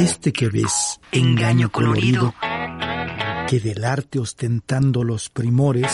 [0.00, 2.32] Este que ves, engaño colorido,
[3.46, 5.92] que del arte ostentando los primores,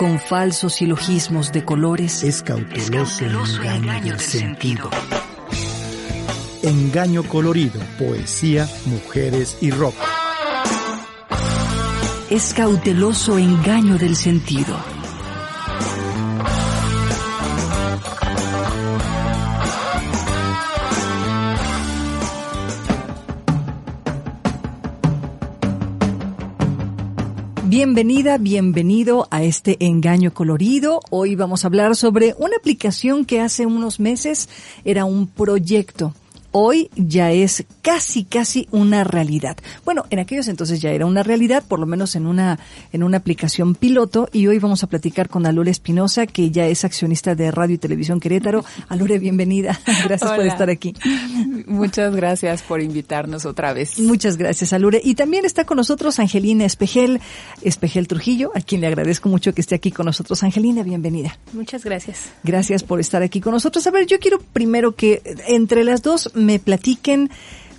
[0.00, 4.90] con falsos silogismos de colores, es cauteloso, engaño, del sentido.
[6.64, 9.94] Engaño colorido, poesía, mujeres y rock.
[12.30, 14.76] Es cauteloso engaño del sentido.
[27.84, 31.02] Bienvenida, bienvenido a este engaño colorido.
[31.10, 34.48] Hoy vamos a hablar sobre una aplicación que hace unos meses
[34.86, 36.14] era un proyecto
[36.56, 39.56] hoy ya es casi, casi una realidad.
[39.84, 42.60] Bueno, en aquellos entonces ya era una realidad, por lo menos en una,
[42.92, 46.84] en una aplicación piloto, y hoy vamos a platicar con Alure Espinosa, que ya es
[46.84, 48.64] accionista de Radio y Televisión Querétaro.
[48.88, 49.80] Alure, bienvenida.
[50.04, 50.94] Gracias por estar aquí.
[51.66, 53.98] Muchas gracias por invitarnos otra vez.
[53.98, 55.00] Muchas gracias, Alure.
[55.02, 57.20] Y también está con nosotros Angelina Espejel,
[57.62, 60.42] Espejel Trujillo, a quien le agradezco mucho que esté aquí con nosotros.
[60.44, 61.36] Angelina, bienvenida.
[61.52, 62.30] Muchas gracias.
[62.44, 63.86] Gracias por estar aquí con nosotros.
[63.86, 67.30] A ver, yo quiero primero que entre las dos me platiquen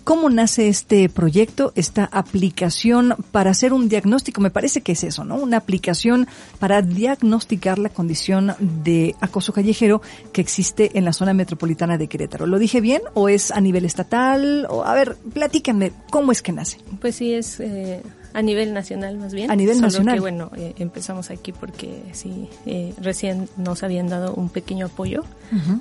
[0.05, 4.39] cómo nace este proyecto, esta aplicación para hacer un diagnóstico.
[4.39, 5.35] Me parece que es eso, ¿no?
[5.35, 6.27] Una aplicación
[6.59, 12.45] para diagnosticar la condición de acoso callejero que existe en la zona metropolitana de Querétaro.
[12.45, 14.67] ¿Lo dije bien o es a nivel estatal?
[14.69, 16.77] O, a ver, platíquenme, ¿cómo es que nace?
[17.01, 17.59] Pues sí, es...
[17.59, 18.01] Eh,
[18.35, 19.49] a nivel nacional más bien.
[19.49, 20.15] A nivel Solo nacional.
[20.15, 25.23] Que, bueno, eh, empezamos aquí porque sí, eh, recién nos habían dado un pequeño apoyo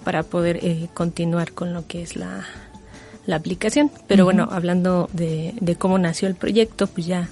[0.05, 2.47] para poder eh, continuar con lo que es la,
[3.27, 3.91] la aplicación.
[4.07, 7.29] Pero bueno, hablando de, de cómo nació el proyecto, pues ya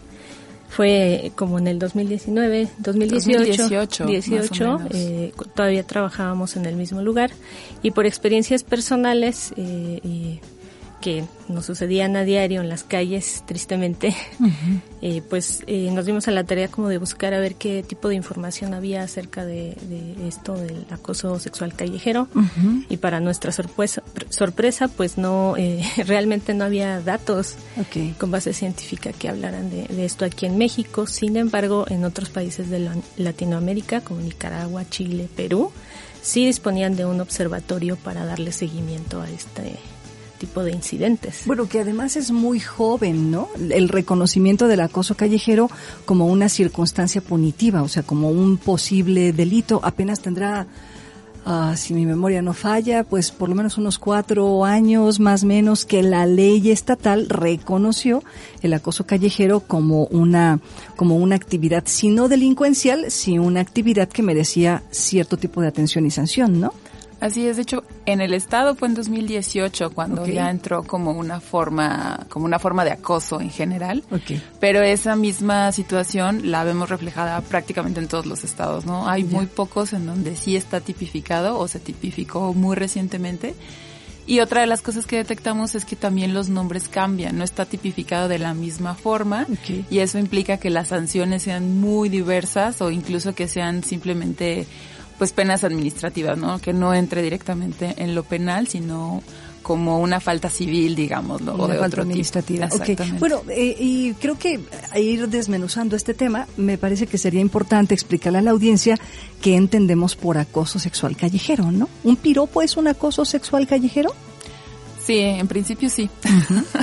[0.69, 4.95] fue como en el 2019, 2018, 2018, 18, más o menos.
[4.95, 7.31] eh, todavía trabajábamos en el mismo lugar
[7.83, 10.41] y por experiencias personales eh, y
[11.03, 14.17] que nos sucedían a diario en las calles, tristemente,
[15.03, 18.09] eh, pues eh, nos dimos a la tarea como de buscar a ver qué tipo
[18.09, 22.29] de información había acerca de, de esto del acoso sexual callejero.
[22.89, 27.57] Y para nuestra sorpresa, sorpresa pues no, eh, realmente no había datos
[28.19, 31.07] con base científica que hablaran de, de esto aquí en México.
[31.07, 35.73] Sin embargo, en otros países de la- Latinoamérica, como Nicaragua, Chile, Perú,
[36.23, 39.77] sí disponían de un observatorio para darle seguimiento a este
[40.43, 41.43] tipo de incidentes.
[41.47, 43.49] Bueno, que además es muy joven, ¿no?
[43.71, 45.71] El reconocimiento del acoso callejero
[46.05, 50.67] como una circunstancia punitiva, o sea, como un posible delito, apenas tendrá,
[51.47, 55.47] ah, si mi memoria no falla, pues por lo menos unos cuatro años más o
[55.47, 58.25] menos que la ley estatal reconoció
[58.63, 60.59] el acoso callejero como una,
[60.97, 66.05] como una actividad, si no delincuencial, si una actividad que merecía cierto tipo de atención
[66.05, 66.75] y sanción, ¿no?
[67.23, 71.39] Así es, de hecho, en el estado fue en 2018 cuando ya entró como una
[71.39, 74.03] forma, como una forma de acoso en general.
[74.59, 79.09] Pero esa misma situación la vemos reflejada prácticamente en todos los estados, ¿no?
[79.09, 83.55] Hay muy pocos en donde sí está tipificado o se tipificó muy recientemente.
[84.27, 87.67] Y otra de las cosas que detectamos es que también los nombres cambian, no está
[87.67, 89.47] tipificado de la misma forma
[89.91, 94.67] y eso implica que las sanciones sean muy diversas o incluso que sean simplemente
[95.23, 96.59] pues penas administrativas, ¿no?
[96.59, 99.23] Que no entre directamente en lo penal, sino
[99.63, 102.67] como una falta civil, digámoslo, o Una de falta otro administrativa.
[102.67, 102.83] tipo.
[102.83, 103.21] Exactamente.
[103.21, 104.59] Bueno, eh, y creo que
[104.91, 108.99] a ir desmenuzando este tema, me parece que sería importante explicarle a la audiencia
[109.41, 111.89] qué entendemos por acoso sexual callejero, ¿no?
[112.03, 114.13] ¿Un piropo es un acoso sexual callejero?
[115.07, 116.11] Sí, en principio sí.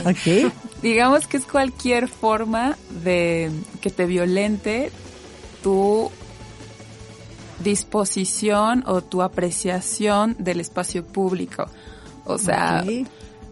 [0.06, 0.54] Ok.
[0.82, 3.52] Digamos que es cualquier forma de
[3.82, 4.94] que te violente
[5.62, 6.10] tu
[7.64, 11.66] disposición o tu apreciación del espacio público.
[12.26, 12.84] O sea,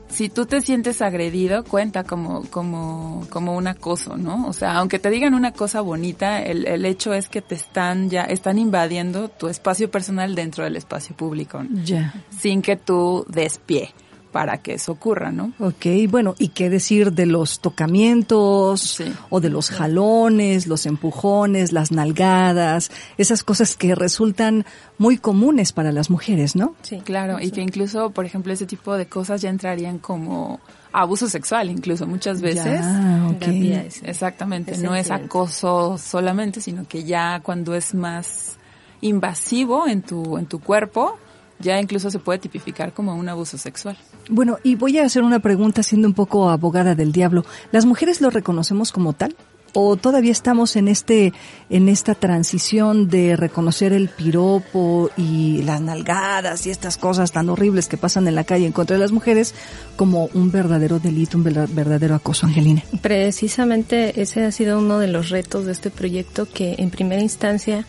[0.09, 4.47] si tú te sientes agredido, cuenta como, como, como un acoso, ¿no?
[4.47, 8.09] O sea, aunque te digan una cosa bonita, el, el hecho es que te están
[8.09, 11.83] ya, están invadiendo tu espacio personal dentro del espacio público, ¿no?
[11.83, 12.13] Ya.
[12.29, 13.93] sin que tú des pie
[14.31, 15.53] para que eso ocurra, ¿no?
[15.59, 19.05] Ok, bueno, ¿y qué decir de los tocamientos Sí.
[19.29, 24.65] o de los jalones, los empujones, las nalgadas, esas cosas que resultan
[24.97, 26.75] muy comunes para las mujeres, ¿no?
[26.81, 30.59] Sí, Claro, y que incluso, por ejemplo, ese tipo de cosas ya entrarían como
[30.91, 32.81] abuso sexual, incluso muchas veces.
[32.81, 33.39] Ya, ok.
[33.39, 38.57] Terapia es- Exactamente, Es no es acoso solamente, sino que ya cuando es más
[39.01, 41.17] invasivo en tu, en tu cuerpo,
[41.59, 43.97] ya incluso se puede tipificar como un abuso sexual.
[44.29, 47.45] Bueno, y voy a hacer una pregunta siendo un poco abogada del diablo.
[47.71, 49.35] ¿Las mujeres lo reconocemos como tal?
[49.79, 51.33] o todavía estamos en este
[51.69, 57.87] en esta transición de reconocer el piropo y las nalgadas y estas cosas tan horribles
[57.87, 59.53] que pasan en la calle en contra de las mujeres
[59.95, 62.83] como un verdadero delito, un verdadero acoso, Angelina.
[63.01, 67.85] Precisamente ese ha sido uno de los retos de este proyecto que en primera instancia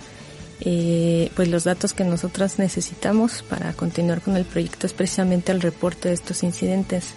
[0.61, 5.61] eh, pues los datos que nosotras necesitamos para continuar con el proyecto es precisamente el
[5.61, 7.15] reporte de estos incidentes.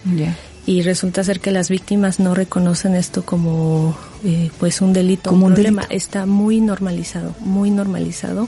[0.67, 5.47] Y resulta ser que las víctimas no reconocen esto como eh, pues un delito, como
[5.47, 5.83] un, problema.
[5.89, 8.47] Está muy normalizado, muy normalizado.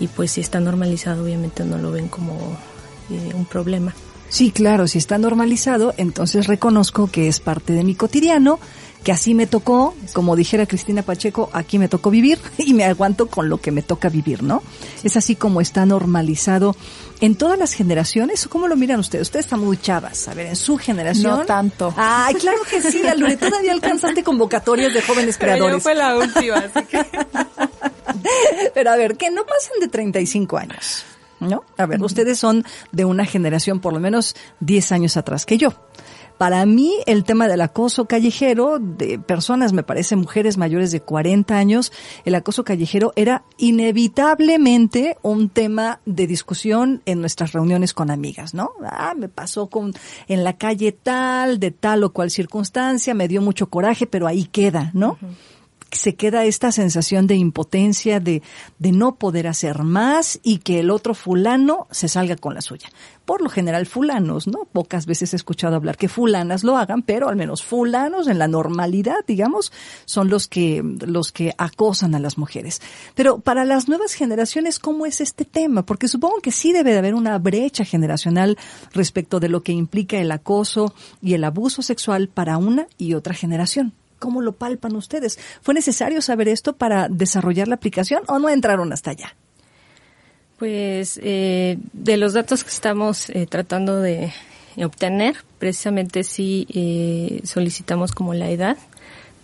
[0.00, 2.34] Y pues si está normalizado, obviamente no lo ven como
[3.10, 3.94] eh, un problema.
[4.28, 8.58] Sí, claro, si está normalizado, entonces reconozco que es parte de mi cotidiano
[9.06, 13.28] que así me tocó, como dijera Cristina Pacheco, aquí me tocó vivir y me aguanto
[13.28, 14.64] con lo que me toca vivir, ¿no?
[15.04, 16.74] Es así como está normalizado
[17.20, 18.48] en todas las generaciones.
[18.48, 19.28] ¿Cómo lo miran ustedes?
[19.28, 20.26] Ustedes están muy chavas.
[20.26, 21.38] A ver, en su generación.
[21.38, 21.94] No tanto.
[21.96, 23.36] Ay, claro que sí, Alure.
[23.36, 25.66] Todavía alcanzaste convocatorias de jóvenes creadores.
[25.66, 27.06] Pero yo fue la última, así que.
[28.74, 31.04] Pero a ver, que no pasan de 35 años.
[31.38, 31.62] ¿No?
[31.76, 35.74] A ver, ustedes son de una generación por lo menos 10 años atrás que yo.
[36.38, 41.56] Para mí, el tema del acoso callejero de personas, me parece mujeres mayores de 40
[41.56, 41.92] años,
[42.24, 48.72] el acoso callejero era inevitablemente un tema de discusión en nuestras reuniones con amigas, ¿no?
[48.84, 49.94] Ah, me pasó con,
[50.28, 54.44] en la calle tal, de tal o cual circunstancia, me dio mucho coraje, pero ahí
[54.44, 55.18] queda, ¿no?
[55.90, 58.42] Se queda esta sensación de impotencia, de,
[58.78, 62.88] de no poder hacer más y que el otro fulano se salga con la suya.
[63.24, 64.64] Por lo general fulanos, ¿no?
[64.72, 68.48] Pocas veces he escuchado hablar que fulanas lo hagan, pero al menos fulanos en la
[68.48, 69.72] normalidad, digamos,
[70.04, 72.80] son los que, los que acosan a las mujeres.
[73.14, 75.84] Pero para las nuevas generaciones, ¿cómo es este tema?
[75.84, 78.58] Porque supongo que sí debe de haber una brecha generacional
[78.92, 83.34] respecto de lo que implica el acoso y el abuso sexual para una y otra
[83.34, 83.92] generación.
[84.26, 85.38] ¿Cómo lo palpan ustedes?
[85.62, 89.36] ¿Fue necesario saber esto para desarrollar la aplicación o no entraron hasta allá?
[90.58, 94.32] Pues eh, de los datos que estamos eh, tratando de
[94.78, 98.76] obtener, precisamente sí eh, solicitamos como la edad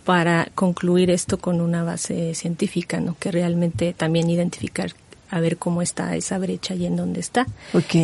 [0.03, 3.15] para concluir esto con una base científica, ¿no?
[3.17, 4.91] Que realmente también identificar
[5.33, 7.47] a ver cómo está esa brecha y en dónde está.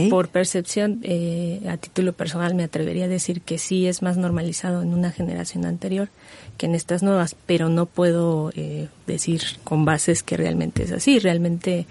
[0.10, 4.82] Por percepción, eh, a título personal me atrevería a decir que sí es más normalizado
[4.82, 6.10] en una generación anterior
[6.58, 11.20] que en estas nuevas, pero no puedo eh, decir con bases que realmente es así.
[11.20, 11.86] Realmente,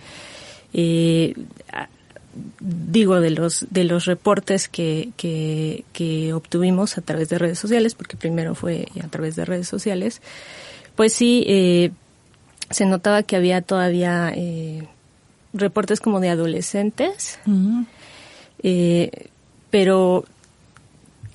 [0.72, 1.34] eh,
[2.58, 7.94] digo, de los, de los reportes que, que, que obtuvimos a través de redes sociales,
[7.94, 10.20] porque primero fue a través de redes sociales,
[10.96, 11.92] pues sí, eh,
[12.70, 14.88] se notaba que había todavía eh,
[15.52, 17.38] reportes como de adolescentes,
[18.62, 19.28] eh,
[19.70, 20.24] pero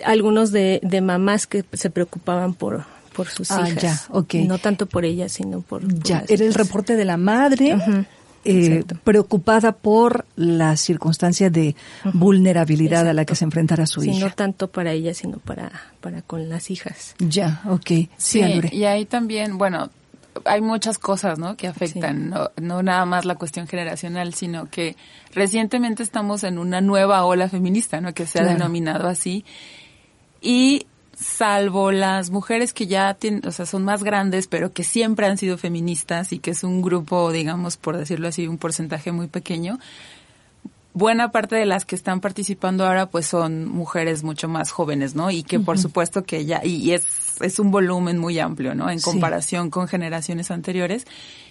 [0.05, 4.09] algunos de, de, mamás que se preocupaban por, por sus ah, hijas.
[4.47, 5.87] No tanto por ellas, sino por...
[6.03, 7.77] ya, era el reporte de la madre.
[8.45, 11.77] Eh, preocupada por la circunstancia de
[12.13, 14.19] vulnerabilidad a la que se enfrentara su hija.
[14.19, 15.71] No tanto para ella, sino para,
[16.01, 17.15] para con las hijas.
[17.19, 17.87] Ya, ok.
[17.87, 18.43] Sí, sí
[18.73, 19.89] y ahí también, bueno,
[20.45, 21.55] hay muchas cosas, ¿no?
[21.55, 24.95] Que afectan, no, no nada más la cuestión generacional, sino que
[25.33, 28.13] recientemente estamos en una nueva ola feminista, ¿no?
[28.13, 29.45] Que se ha denominado así.
[30.41, 35.25] Y salvo las mujeres que ya tienen, o sea, son más grandes, pero que siempre
[35.25, 39.27] han sido feministas y que es un grupo, digamos, por decirlo así, un porcentaje muy
[39.27, 39.79] pequeño,
[40.93, 45.31] buena parte de las que están participando ahora pues son mujeres mucho más jóvenes, ¿no?
[45.31, 48.89] Y que por supuesto que ya, y, es, es un volumen muy amplio, ¿no?
[48.89, 51.05] En comparación con generaciones anteriores.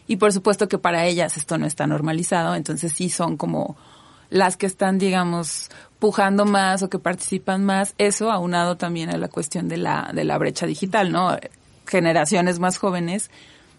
[0.06, 3.76] Y por supuesto que para ellas esto no está normalizado, entonces sí son como
[4.30, 9.28] las que están, digamos, pujando más o que participan más, eso aunado también a la
[9.28, 11.36] cuestión de la, de la brecha digital, ¿no?
[11.86, 13.30] Generaciones más jóvenes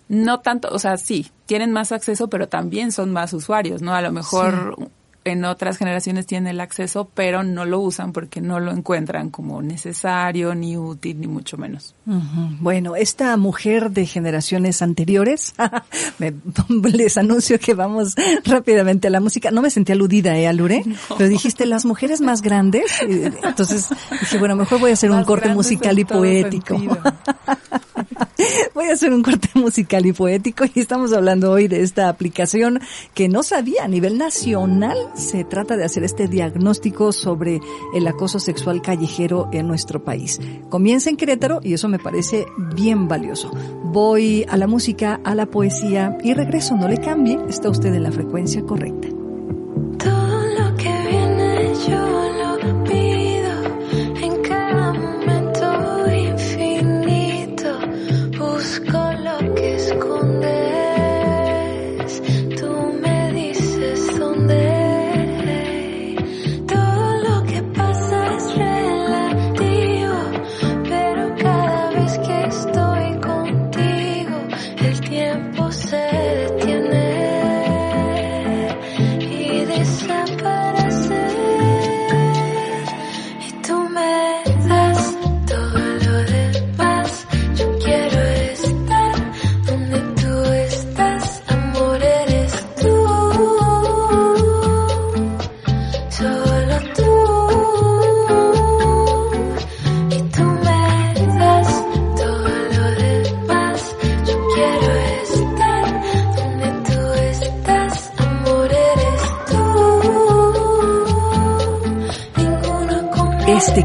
[0.10, 3.96] no tanto, o sea, sí, tienen más acceso, pero también son más usuarios, ¿no?
[3.96, 4.89] A lo mejor
[5.25, 9.62] en otras generaciones tienen el acceso, pero no lo usan porque no lo encuentran como
[9.62, 11.96] necesario, ni útil, ni mucho menos.
[12.06, 15.53] Bueno, esta mujer de generaciones anteriores,
[16.94, 18.15] les anuncio que vamos
[18.46, 19.51] rápidamente a la música.
[19.51, 20.84] No me sentí aludida, ¿eh, Alure?
[21.18, 22.92] Pero dijiste las mujeres más grandes.
[23.01, 26.80] Entonces dije, bueno, mejor voy a hacer un corte musical y poético.
[28.74, 32.82] Voy a hacer un corte musical y poético y estamos hablando hoy de esta aplicación
[33.13, 34.98] que no sabía a nivel nacional.
[35.13, 37.62] Se trata de hacer este diagnóstico sobre
[37.93, 40.39] el acoso sexual callejero en nuestro país.
[40.70, 43.51] Comienza en Querétaro y eso me parece bien valioso.
[43.84, 46.75] Voy a la música, a la poesía y regreso.
[46.75, 49.23] No le cambie, está usted en la frecuencia correcta.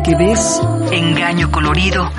[0.09, 2.11] Que ves, engaño colorido,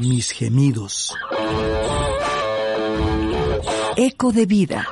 [0.00, 1.14] mis gemidos.
[3.96, 4.86] Eco de vida.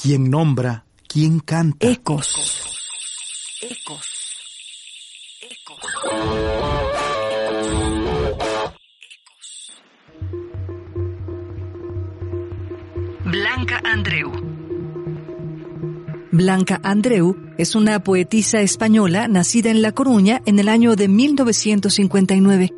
[0.00, 0.84] ¿Quién nombra?
[1.06, 1.86] ¿Quién canta?
[1.86, 2.62] Ecos.
[3.60, 4.06] Ecos.
[5.40, 6.49] Ecos.
[16.50, 22.72] Blanca Andreu es una poetisa española nacida en La Coruña en el año de 1959.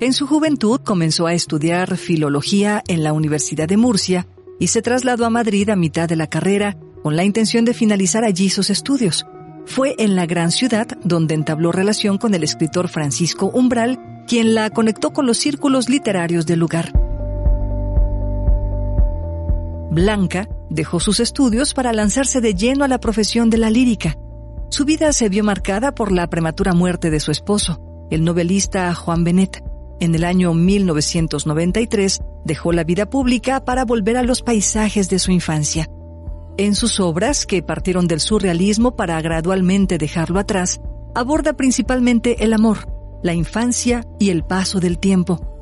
[0.00, 4.26] En su juventud comenzó a estudiar filología en la Universidad de Murcia
[4.58, 8.24] y se trasladó a Madrid a mitad de la carrera con la intención de finalizar
[8.24, 9.24] allí sus estudios.
[9.64, 14.70] Fue en la gran ciudad donde entabló relación con el escritor Francisco Umbral, quien la
[14.70, 16.90] conectó con los círculos literarios del lugar.
[19.92, 24.16] Blanca dejó sus estudios para lanzarse de lleno a la profesión de la lírica.
[24.70, 27.80] Su vida se vio marcada por la prematura muerte de su esposo,
[28.10, 29.62] el novelista Juan Benet.
[30.00, 35.30] En el año 1993 dejó la vida pública para volver a los paisajes de su
[35.30, 35.88] infancia.
[36.56, 40.80] En sus obras, que partieron del surrealismo para gradualmente dejarlo atrás,
[41.14, 42.88] aborda principalmente el amor,
[43.22, 45.53] la infancia y el paso del tiempo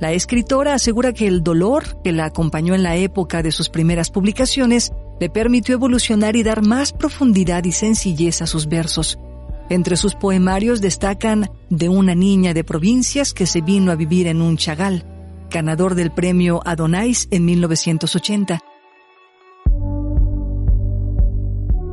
[0.00, 4.10] la escritora asegura que el dolor que la acompañó en la época de sus primeras
[4.10, 9.18] publicaciones le permitió evolucionar y dar más profundidad y sencillez a sus versos.
[9.70, 14.42] Entre sus poemarios destacan De una niña de provincias que se vino a vivir en
[14.42, 15.06] un chagal,
[15.50, 18.60] ganador del premio Adonais en 1980.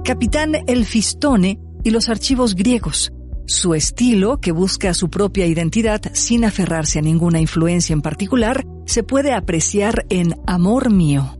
[0.03, 3.13] Capitán El Fistone y los archivos griegos,
[3.51, 9.03] su estilo, que busca su propia identidad sin aferrarse a ninguna influencia en particular, se
[9.03, 11.38] puede apreciar en Amor mío.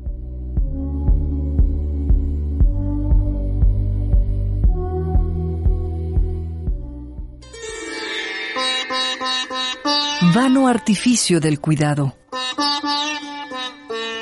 [10.36, 12.16] Vano artificio del cuidado.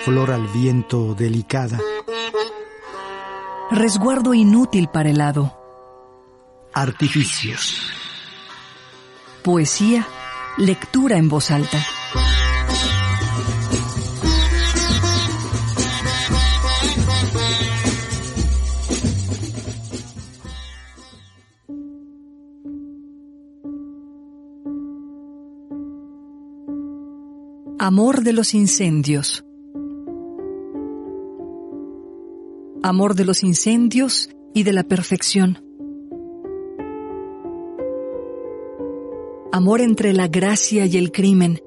[0.06, 1.80] Flor al viento delicada.
[3.70, 5.59] Resguardo inútil para el hado
[6.74, 7.92] artificios.
[9.44, 10.08] Poesía,
[10.58, 11.86] lectura en voz alta.
[27.82, 29.46] Amor de los incendios.
[32.84, 35.69] Amor de los incendios y de la perfección.
[39.52, 41.62] amor entre la gracia y el crimen.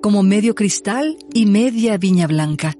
[0.00, 2.74] Como medio cristal y media viña blanca.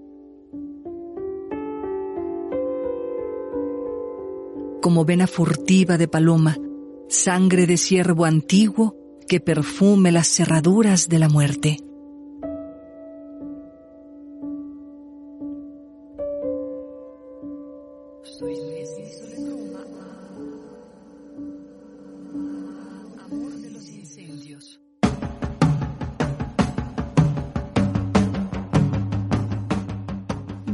[4.81, 6.59] Como vena furtiva de paloma,
[7.09, 11.79] sangre de ciervo antiguo que perfume las cerraduras de la muerte.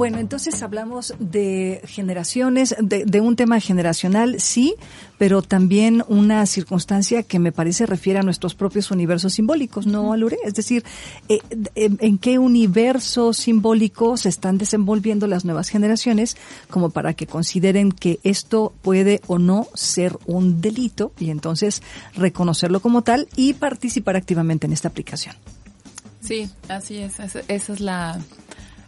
[0.01, 4.75] Bueno, entonces hablamos de generaciones, de, un tema generacional, sí,
[5.19, 10.39] pero también una circunstancia que me parece refiere a nuestros propios universos simbólicos, ¿no, Alure?
[10.43, 10.85] Es decir,
[11.29, 11.41] eh,
[11.75, 16.39] en, qué universo simbólico se están desenvolviendo las nuevas generaciones
[16.71, 21.83] como para que consideren que esto puede o no ser un delito y entonces
[22.15, 25.37] reconocerlo como tal y participar activamente en esta aplicación.
[26.23, 27.21] Sí, así es.
[27.21, 28.19] Esa es la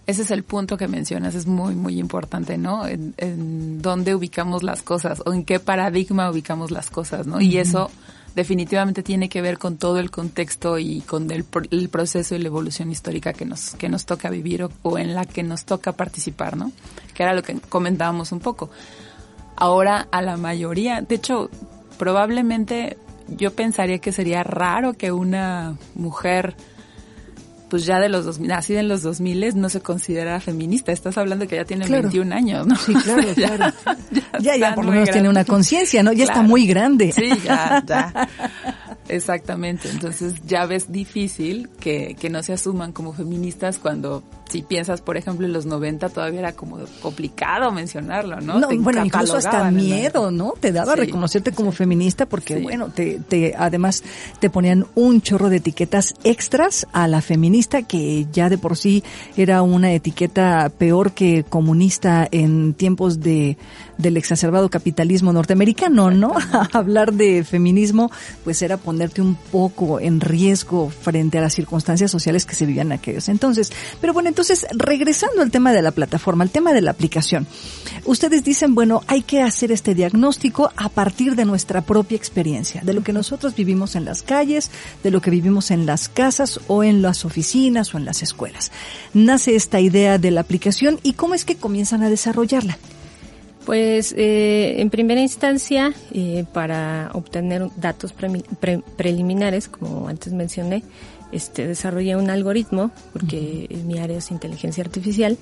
[0.06, 2.86] ese es el punto que mencionas, es muy, muy importante, ¿no?
[2.86, 7.40] En, dónde ubicamos las cosas o en qué paradigma ubicamos las cosas, ¿no?
[7.40, 7.90] Y eso
[8.34, 12.90] definitivamente tiene que ver con todo el contexto y con el, proceso y la evolución
[12.90, 16.72] histórica que nos, que nos toca vivir o, en la que nos toca participar, ¿no?
[17.14, 18.70] Que era lo que comentábamos un poco.
[19.56, 21.50] Ahora a la mayoría, de hecho,
[21.98, 22.96] probablemente
[23.28, 26.56] yo pensaría que sería raro que una mujer
[27.72, 30.92] pues ya de los dos, nacida en los 2000 no se considera feminista.
[30.92, 32.76] Estás hablando que ya tiene 21 años, ¿no?
[32.76, 33.74] Sí, claro, claro.
[34.40, 36.12] ya, ya, por lo menos tiene una conciencia, ¿no?
[36.12, 37.12] Ya está muy grande.
[37.12, 38.28] Sí, ya, ya.
[39.08, 39.88] Exactamente.
[39.88, 45.16] Entonces ya ves difícil que, que no se asuman como feministas cuando si piensas, por
[45.16, 48.58] ejemplo, en los 90 todavía era como complicado mencionarlo, ¿no?
[48.58, 50.52] no bueno, incluso hasta miedo, ¿no?
[50.60, 54.04] Te daba reconocerte como feminista porque, bueno, te, te, además
[54.40, 59.02] te ponían un chorro de etiquetas extras a la feminista que ya de por sí
[59.38, 63.56] era una etiqueta peor que comunista en tiempos de
[64.02, 66.34] del exacerbado capitalismo norteamericano, ¿no?
[66.72, 68.10] Hablar de feminismo,
[68.44, 72.88] pues era ponerte un poco en riesgo frente a las circunstancias sociales que se vivían
[72.88, 73.72] en aquellos entonces.
[74.00, 74.41] Pero bueno, entonces,
[74.72, 77.46] regresando al tema de la plataforma, al tema de la aplicación,
[78.04, 82.92] ustedes dicen, bueno, hay que hacer este diagnóstico a partir de nuestra propia experiencia, de
[82.92, 84.70] lo que nosotros vivimos en las calles,
[85.02, 88.72] de lo que vivimos en las casas o en las oficinas o en las escuelas.
[89.14, 92.78] Nace esta idea de la aplicación y cómo es que comienzan a desarrollarla.
[93.64, 98.12] Pues eh, en primera instancia, eh, para obtener datos
[98.96, 100.82] preliminares, como antes mencioné,
[101.32, 105.38] este, desarrollé un algoritmo, porque mi área es inteligencia artificial.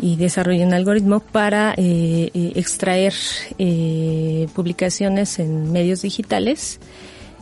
[0.00, 3.14] Y desarrollé un algoritmo para eh, eh extraer
[3.58, 6.80] eh, publicaciones en medios digitales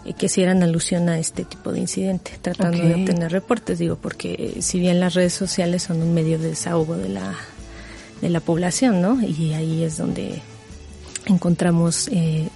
[0.05, 4.57] eh, que hicieran alusión a este tipo de incidente, tratando de obtener reportes, digo, porque
[4.61, 7.35] si bien las redes sociales son un medio de desahogo de la,
[8.21, 9.21] de la población, ¿no?
[9.23, 10.43] Y ahí es donde
[11.27, 12.49] encontramos eh,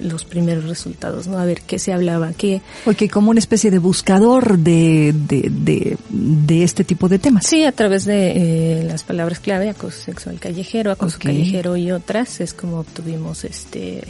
[0.00, 1.38] los primeros resultados, ¿no?
[1.38, 2.60] A ver qué se hablaba, qué...
[2.84, 7.46] Porque como una especie de buscador de, de, de, este tipo de temas.
[7.46, 12.40] Sí, a través de eh, las palabras clave, acoso sexual callejero, acoso callejero y otras,
[12.40, 14.02] es como obtuvimos este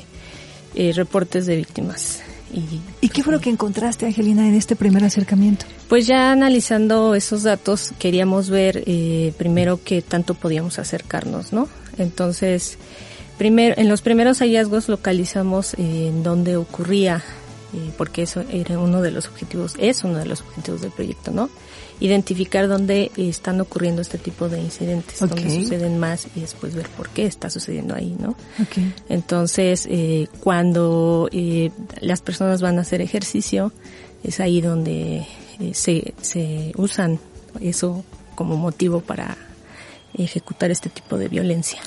[0.74, 2.20] eh, reportes de víctimas.
[2.52, 5.66] Y, ¿Y qué fue lo que encontraste, Angelina, en este primer acercamiento?
[5.88, 11.68] Pues ya analizando esos datos, queríamos ver eh, primero qué tanto podíamos acercarnos, ¿no?
[11.98, 12.78] Entonces,
[13.40, 17.24] Primero, en los primeros hallazgos localizamos eh, en dónde ocurría,
[17.72, 21.30] eh, porque eso era uno de los objetivos, es uno de los objetivos del proyecto,
[21.30, 21.48] ¿no?
[22.00, 27.08] Identificar dónde están ocurriendo este tipo de incidentes, dónde suceden más y después ver por
[27.08, 28.36] qué está sucediendo ahí, ¿no?
[29.08, 31.30] Entonces, eh, cuando
[32.02, 33.72] las personas van a hacer ejercicio,
[34.22, 35.26] es ahí donde
[35.72, 37.18] se, se usan
[37.62, 39.38] eso como motivo para
[40.14, 41.80] ejecutar este tipo de violencia.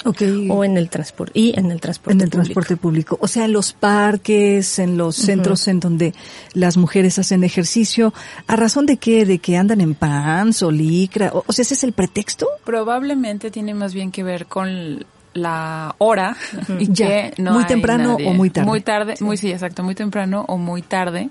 [0.50, 3.54] O en el transporte y en el transporte en el transporte público, o sea, en
[3.54, 6.14] los parques, en los centros en donde
[6.54, 8.14] las mujeres hacen ejercicio,
[8.48, 11.84] a razón de qué, de que andan en pants o licra, o, sea, ese es
[11.84, 12.48] el pretexto?
[12.64, 16.38] Probablemente tiene más bien que ver con la hora
[16.80, 18.68] y que no muy temprano o muy tarde.
[18.68, 21.30] Muy tarde, muy sí, exacto, muy temprano o muy tarde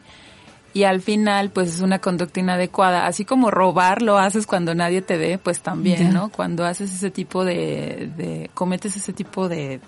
[0.75, 3.07] y al final pues es una conducta inadecuada.
[3.07, 6.31] Así como robar lo haces cuando nadie te ve, pues también, ¿no?
[6.31, 9.81] Cuando haces ese tipo de, de, cometes ese tipo de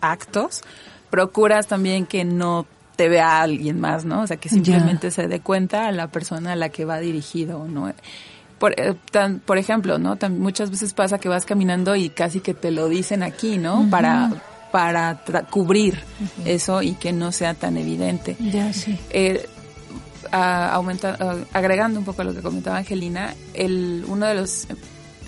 [0.00, 0.62] actos,
[1.10, 4.22] procuras también que no te vea alguien más, ¿no?
[4.22, 7.66] O sea, que simplemente se dé cuenta a la persona a la que va dirigido,
[7.66, 7.92] ¿no?
[8.58, 8.94] Por, eh,
[9.46, 10.18] por ejemplo, ¿no?
[10.28, 13.88] muchas veces pasa que vas caminando y casi que te lo dicen aquí, ¿no?
[13.90, 14.30] Para
[14.70, 15.16] para
[15.50, 15.98] cubrir
[16.44, 18.36] eso y que no sea tan evidente.
[18.38, 18.98] Ya, sí.
[19.10, 19.48] Eh,
[20.32, 24.66] agregando un poco a lo que comentaba Angelina, el, uno de los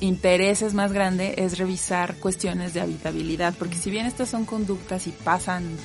[0.01, 5.11] intereses más grande es revisar cuestiones de habitabilidad, porque si bien estas son conductas y
[5.11, 5.77] pasan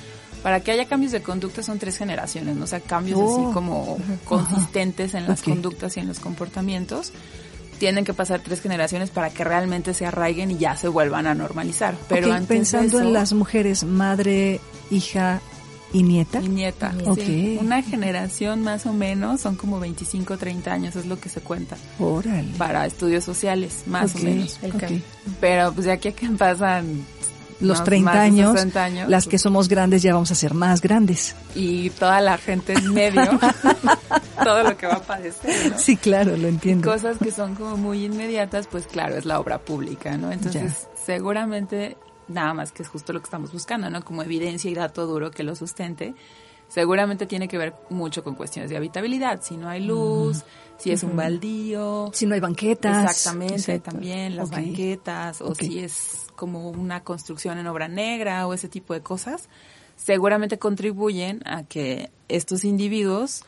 [0.43, 2.63] para que haya cambios de conducta son tres generaciones, ¿no?
[2.63, 3.51] o sea, cambios así oh.
[3.53, 7.12] como consistentes en las conductas y en los comportamientos.
[7.80, 11.36] Tienen que pasar tres generaciones para que realmente se arraiguen y ya se vuelvan a
[11.36, 11.95] normalizar.
[12.10, 15.41] Pero pensando en las mujeres, madre, hija
[15.93, 16.41] y nieta.
[16.41, 17.58] Y nieta, sí.
[17.62, 21.78] Una generación más o menos, son como 25, 30 años, es lo que se cuenta.
[22.00, 22.52] Órale.
[22.58, 24.60] Para estudios sociales, más o menos.
[25.39, 27.06] Pero pues ya que pasan
[27.60, 28.67] los 30, años,
[29.08, 31.36] las que somos grandes ya vamos a ser más grandes.
[31.56, 33.21] Y toda la gente en medio,
[34.43, 35.73] todo lo que va a padecer.
[35.78, 36.89] Sí, claro, lo entiendo.
[36.91, 40.32] Cosas que son como muy inmediatas, pues claro, es la obra pública, ¿no?
[40.32, 41.97] Entonces, seguramente,
[42.28, 44.04] nada más que es justo lo que estamos buscando, ¿no?
[44.04, 46.13] Como evidencia y dato duro que lo sustente.
[46.68, 50.44] Seguramente tiene que ver mucho con cuestiones de habitabilidad, si no hay luz,
[50.78, 52.10] si es un baldío.
[52.13, 53.10] Si no hay banquetas.
[53.10, 58.68] Exactamente, también las banquetas, o si es como una construcción en obra negra o ese
[58.68, 59.48] tipo de cosas,
[59.96, 63.46] seguramente contribuyen a que estos individuos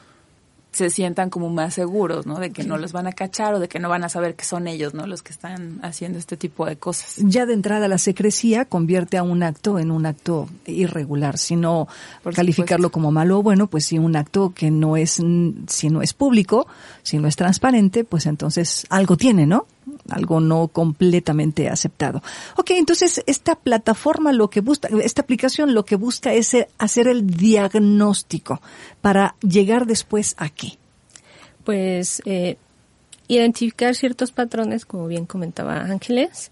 [0.71, 2.39] se sientan como más seguros, ¿no?
[2.39, 4.45] De que no los van a cachar o de que no van a saber que
[4.45, 5.07] son ellos, ¿no?
[5.07, 7.15] Los que están haciendo este tipo de cosas.
[7.17, 11.87] Ya de entrada la secrecía convierte a un acto en un acto irregular, si no
[12.35, 15.21] calificarlo como malo o bueno, pues si un acto que no es,
[15.67, 16.67] si no es público,
[17.03, 19.65] si no es transparente, pues entonces algo tiene, ¿no?
[20.09, 22.21] Algo no completamente aceptado.
[22.57, 27.27] Ok, entonces esta plataforma lo que busca, esta aplicación lo que busca es hacer el
[27.27, 28.61] diagnóstico
[29.01, 30.77] para llegar después a qué.
[31.63, 32.57] Pues eh,
[33.27, 36.51] identificar ciertos patrones, como bien comentaba Ángeles,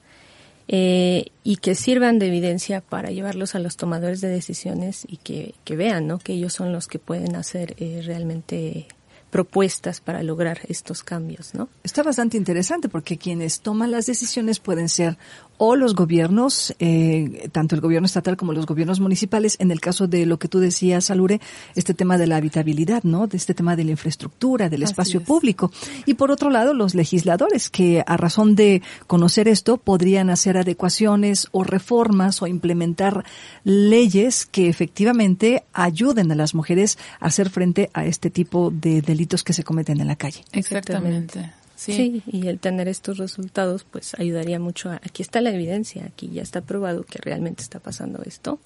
[0.70, 5.76] eh, y que sirvan de evidencia para llevarlos a los tomadores de decisiones y que,
[5.76, 6.20] vean, ¿no?
[6.20, 8.88] Que ellos son los que pueden hacer eh, realmente
[9.30, 11.70] propuestas para lograr estos cambios, ¿no?
[11.84, 15.18] Está bastante interesante porque quienes toman las decisiones pueden ser
[15.58, 20.08] o los gobiernos, eh, tanto el gobierno estatal como los gobiernos municipales, en el caso
[20.08, 21.42] de lo que tú decías, Alure,
[21.76, 23.26] este tema de la habitabilidad, ¿no?
[23.26, 25.72] De este tema de la infraestructura, del espacio público.
[26.06, 31.48] Y por otro lado, los legisladores, que a razón de conocer esto, podrían hacer adecuaciones
[31.52, 33.26] o reformas o implementar
[33.64, 39.27] leyes que efectivamente ayuden a las mujeres a hacer frente a este tipo de delitos
[39.44, 40.44] que se cometen en la calle.
[40.52, 41.54] Exactamente.
[41.76, 42.24] Sí.
[42.26, 44.90] y el tener estos resultados pues ayudaría mucho.
[44.90, 48.60] A, aquí está la evidencia, aquí ya está probado que realmente está pasando esto.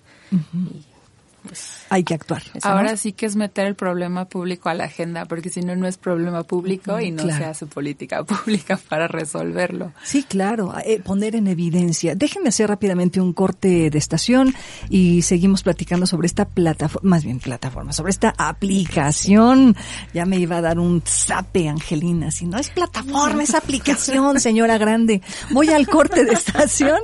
[1.44, 2.44] Pues, hay que actuar.
[2.62, 5.88] Ahora sí que es meter el problema público a la agenda, porque si no, no
[5.88, 9.92] es problema público y no se hace política pública para resolverlo.
[10.04, 12.16] Sí, claro, eh, poner en evidencia.
[12.16, 14.54] Déjenme hacer rápidamente un corte de estación
[14.90, 19.76] y seguimos platicando sobre esta plataforma, más bien plataforma, sobre esta aplicación.
[20.14, 24.78] Ya me iba a dar un zape, Angelina, si no es plataforma, es aplicación, señora
[24.78, 25.22] grande.
[25.50, 27.00] Voy al corte de estación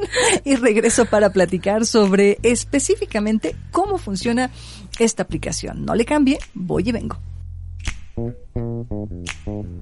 [0.46, 3.98] y regreso para platicar sobre específicamente cómo
[4.28, 4.52] funciona
[5.00, 5.86] esta aplicación.
[5.86, 7.18] No le cambie, voy y vengo.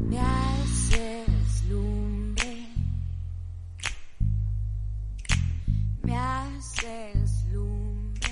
[0.09, 2.67] Me haces lumbre.
[6.03, 8.31] Me haces lumbre.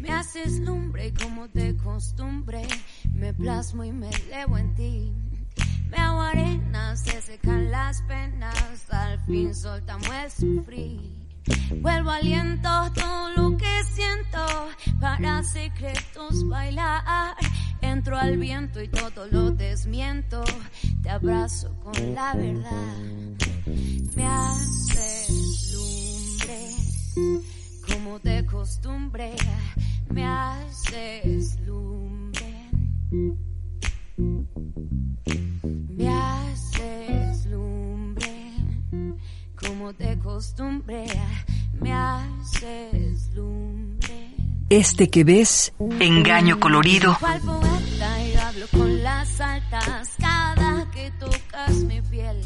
[0.00, 2.62] Me haces lumbre como de costumbre.
[3.12, 5.12] Me plasmo y me elevo en ti.
[5.90, 8.90] Me hago arena, se secan las penas.
[8.90, 11.23] Al fin soltamos el sufrir.
[11.80, 14.38] Vuelvo aliento todo lo que siento
[15.00, 17.36] para secretos bailar.
[17.80, 20.42] Entro al viento y todo lo desmiento.
[21.02, 22.96] Te abrazo con la verdad.
[24.16, 26.60] Me haces lumbre
[27.86, 29.34] como de costumbre.
[30.10, 32.70] Me haces lumbre.
[35.96, 36.08] Me
[39.66, 41.06] como de costumbre,
[41.80, 44.30] me haces lumbre.
[44.68, 47.16] Este que ves, engaño colorido.
[47.20, 52.40] y hablo con las altas cada que tocas mi piel.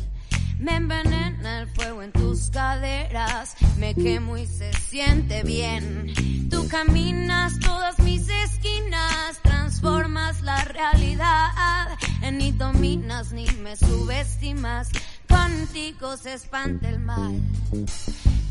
[0.58, 6.48] Me envenena el fuego en tus caderas, me quemo y se siente bien.
[6.50, 11.96] Tú caminas todas mis esquinas, transformas la realidad,
[12.32, 14.90] ni dominas ni me subestimas
[15.28, 17.40] contigo se espanta el mal.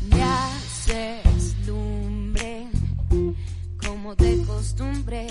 [0.08, 2.68] Me haces lumbre,
[3.84, 5.26] como de costumbre,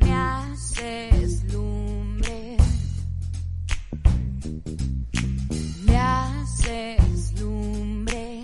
[0.00, 2.56] me haces lumbre.
[5.84, 8.42] Me haces lumbre,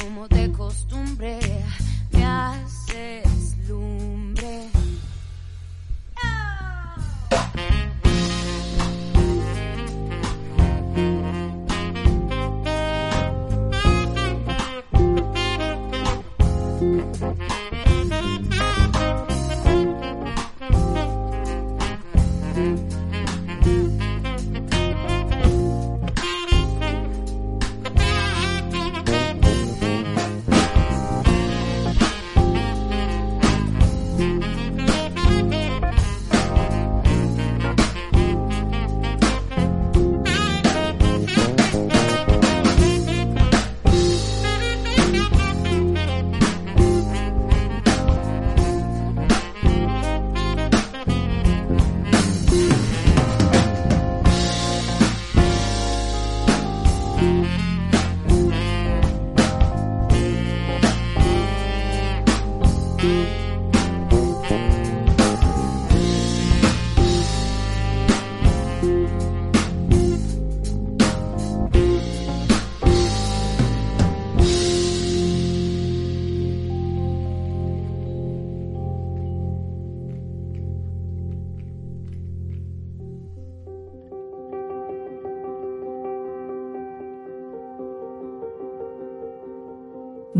[0.00, 1.38] como de costumbre,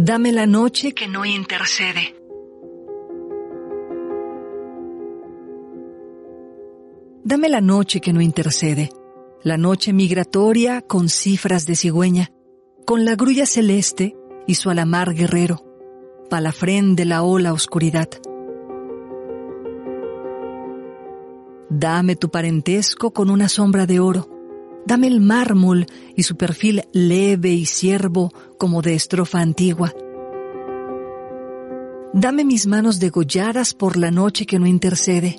[0.09, 2.15] Dame la noche que no intercede.
[7.23, 8.89] Dame la noche que no intercede,
[9.43, 12.33] la noche migratoria con cifras de cigüeña,
[12.87, 14.17] con la grulla celeste
[14.47, 15.63] y su alamar guerrero,
[16.31, 18.09] palafrén de la ola oscuridad.
[21.69, 24.27] Dame tu parentesco con una sombra de oro,
[24.89, 25.85] Dame el mármol
[26.17, 29.93] y su perfil leve y siervo como de estrofa antigua.
[32.15, 35.37] Dame mis manos degolladas por la noche que no intercede,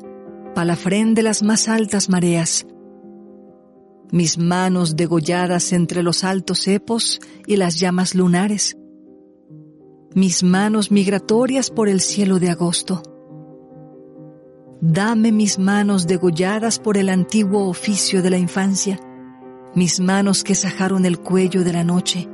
[0.53, 2.67] palafrén de las más altas mareas.
[4.11, 8.77] Mis manos degolladas entre los altos cepos y las llamas lunares.
[10.13, 13.01] Mis manos migratorias por el cielo de agosto.
[14.79, 18.99] Dame mis manos degolladas por el antiguo oficio de la infancia
[19.75, 22.27] mis manos que sajaron el cuello de la noche,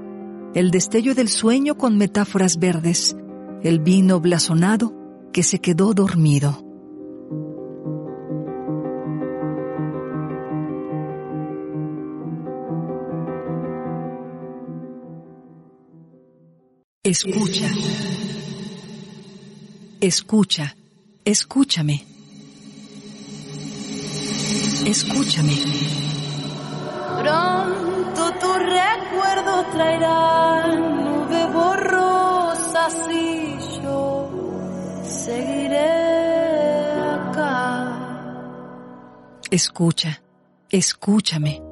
[0.54, 3.16] el destello del sueño con metáforas verdes,
[3.64, 4.94] el vino blasonado
[5.34, 6.62] que se quedó dormido.
[17.04, 17.70] Escucha,
[20.00, 20.76] escucha,
[21.24, 22.04] escúchame,
[24.86, 26.05] escúchame.
[27.26, 34.30] Pronto tu recuerdo traerá nube borrosa y yo
[35.04, 35.90] seguiré
[37.02, 38.38] acá.
[39.50, 40.22] Escucha,
[40.70, 41.64] escúchame.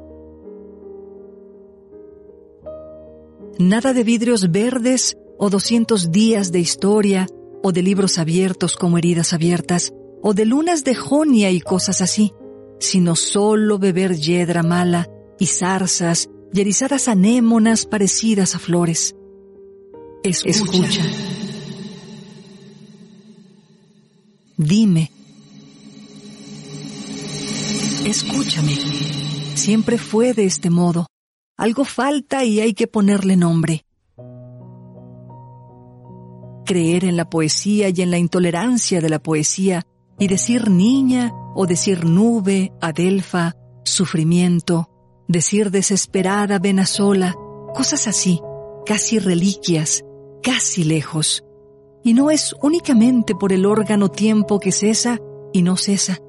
[3.60, 7.28] Nada de vidrios verdes o 200 días de historia
[7.62, 12.34] o de libros abiertos como heridas abiertas o de lunas de jonia y cosas así,
[12.80, 19.16] sino solo beber yedra mala y zarzas y erizadas anémonas parecidas a flores.
[20.24, 21.04] Escucha.
[24.58, 25.12] Dime.
[28.06, 28.76] Escúchame.
[29.56, 31.08] Siempre fue de este modo.
[31.58, 33.86] Algo falta y hay que ponerle nombre.
[36.66, 39.84] Creer en la poesía y en la intolerancia de la poesía
[40.20, 44.90] y decir niña o decir nube, adelfa, sufrimiento,
[45.28, 47.36] decir desesperada vena sola,
[47.74, 48.42] cosas así,
[48.86, 50.04] casi reliquias,
[50.42, 51.44] casi lejos.
[52.04, 55.20] Y no es únicamente por el órgano tiempo que cesa
[55.54, 56.20] y no cesa,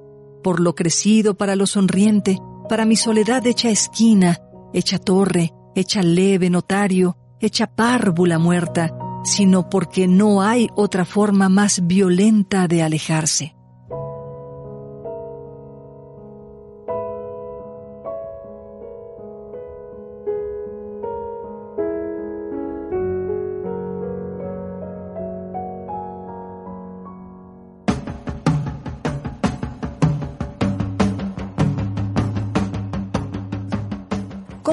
[0.42, 4.40] por lo crecido para lo sonriente, para mi soledad hecha esquina,
[4.72, 11.86] hecha torre, hecha leve notario, hecha párvula muerta, sino porque no hay otra forma más
[11.86, 13.56] violenta de alejarse.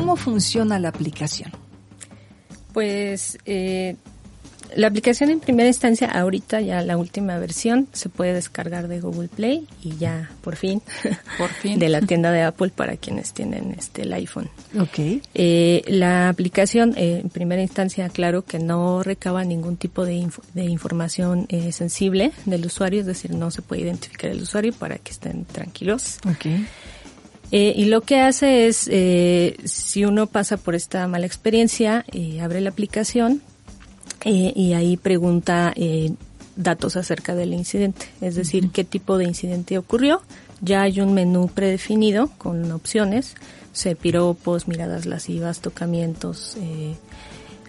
[0.02, 1.52] ¿Cómo funciona la aplicación?
[2.74, 3.96] Pues eh,
[4.76, 9.28] la aplicación en primera instancia, ahorita ya la última versión, se puede descargar de Google
[9.28, 10.82] Play y ya por fin,
[11.38, 11.78] por fin.
[11.78, 14.50] de la tienda de Apple para quienes tienen este el iPhone.
[14.80, 15.22] Ok.
[15.34, 20.64] Eh, la aplicación, eh, en primera instancia, claro que no recaba ningún tipo de, de
[20.64, 25.12] información eh, sensible del usuario, es decir, no se puede identificar el usuario para que
[25.12, 26.20] estén tranquilos.
[26.36, 26.66] Okay.
[27.52, 32.40] Eh, y lo que hace es, eh, si uno pasa por esta mala experiencia, eh,
[32.40, 33.42] abre la aplicación
[34.24, 36.12] eh, y ahí pregunta eh,
[36.56, 40.22] datos acerca del incidente, es decir, qué tipo de incidente ocurrió.
[40.62, 43.36] Ya hay un menú predefinido con opciones,
[43.74, 46.96] se piropos, miradas lascivas, tocamientos, eh,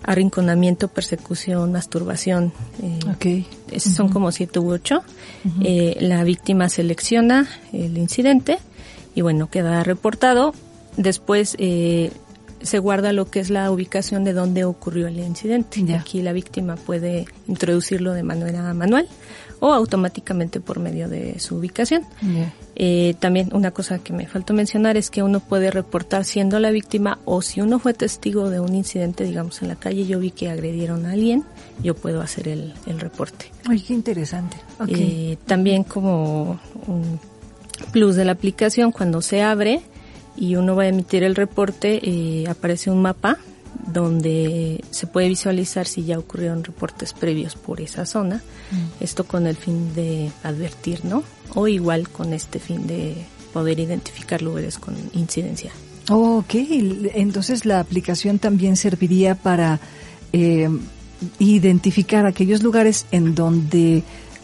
[0.02, 2.52] arrinconamiento, persecución, masturbación.
[2.82, 5.02] Eh, Esos son como siete u ocho.
[5.62, 8.58] Eh, la víctima selecciona el incidente
[9.14, 10.54] y bueno, queda reportado.
[10.96, 12.10] Después eh,
[12.62, 15.82] se guarda lo que es la ubicación de donde ocurrió el incidente.
[15.84, 16.00] Ya.
[16.00, 19.08] Aquí la víctima puede introducirlo de manera manual
[19.60, 22.02] o automáticamente por medio de su ubicación.
[22.74, 26.70] Eh, también una cosa que me faltó mencionar es que uno puede reportar siendo la
[26.70, 30.32] víctima o si uno fue testigo de un incidente, digamos en la calle, yo vi
[30.32, 31.44] que agredieron a alguien,
[31.80, 33.52] yo puedo hacer el, el reporte.
[33.64, 34.56] Ay, qué interesante.
[34.88, 37.20] Eh, también como un
[37.82, 39.80] plus de la aplicación, cuando se abre
[40.36, 43.38] y uno va a emitir el reporte, eh, aparece un mapa
[43.86, 48.36] donde se puede visualizar si ya ocurrieron reportes previos por esa zona.
[48.70, 49.02] Mm.
[49.02, 51.24] Esto con el fin de advertir, ¿no?
[51.54, 53.16] O igual con este fin de
[53.52, 55.72] poder identificar lugares con incidencia.
[56.08, 56.54] Oh, ok,
[57.14, 59.78] entonces la aplicación también serviría para
[60.32, 60.68] eh,
[61.38, 64.02] identificar aquellos lugares en donde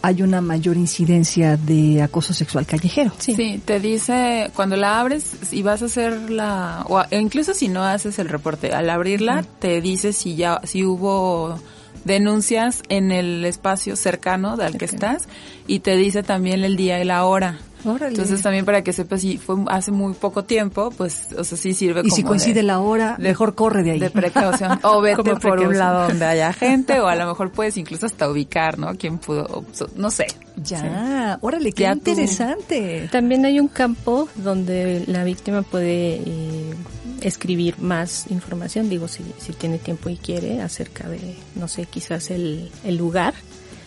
[0.08, 3.12] hay una mayor incidencia de acoso sexual callejero.
[3.18, 3.60] Sí.
[3.62, 8.18] te dice, cuando la abres y vas a hacer la, o incluso si no haces
[8.18, 11.60] el reporte, al abrirla te dice si ya, si hubo
[12.04, 15.28] denuncias en el espacio cercano del que estás
[15.66, 17.58] y te dice también el día y la hora.
[17.84, 18.08] Órale.
[18.08, 21.74] Entonces también para que sepas si fue hace muy poco tiempo, pues, o sea, sí
[21.74, 23.98] sirve Y como si coincide de- la hora, de- mejor corre de ahí.
[24.00, 24.78] de precaución.
[24.82, 25.68] O vete por precaución.
[25.70, 28.94] un lado donde haya gente, o a lo mejor puedes incluso hasta ubicar, ¿no?
[28.96, 29.64] Quién pudo,
[29.96, 30.26] no sé.
[30.56, 33.08] ya, órale, qué Ya tú- interesante.
[33.12, 36.74] También hay un campo donde la víctima puede eh,
[37.20, 41.18] escribir más información, digo, si, si tiene tiempo y quiere, acerca de,
[41.56, 43.34] no sé, quizás el, el lugar,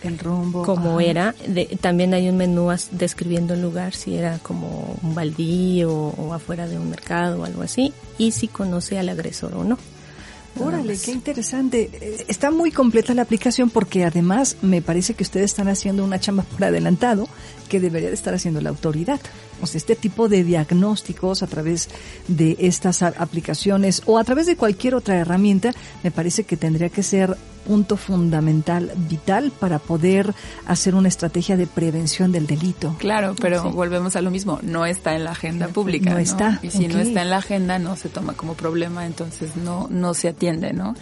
[0.04, 0.62] El rumbo.
[0.64, 1.04] como ajá.
[1.08, 1.34] era.
[1.46, 6.34] De- también hay un menú as- describiendo el lugar, si era como un baldío o
[6.34, 9.78] afuera de un mercado o algo así, y si conoce al agresor o no.
[10.60, 11.88] Órale, qué interesante.
[11.94, 16.20] Eh, Está muy completa la aplicación porque además me parece que ustedes están haciendo una
[16.20, 17.26] chamba por adelantado
[17.70, 19.18] que debería de estar haciendo la autoridad.
[19.66, 21.88] Sea, este tipo de diagnósticos a través
[22.28, 25.72] de estas aplicaciones o a través de cualquier otra herramienta,
[26.02, 30.34] me parece que tendría que ser punto fundamental, vital para poder
[30.66, 32.96] hacer una estrategia de prevención del delito.
[32.98, 36.10] Claro, pero volvemos a lo mismo, no está en la agenda pública.
[36.10, 39.06] No No, está, Y si no está en la agenda, no se toma como problema,
[39.06, 40.94] entonces no, no se atiende, ¿no?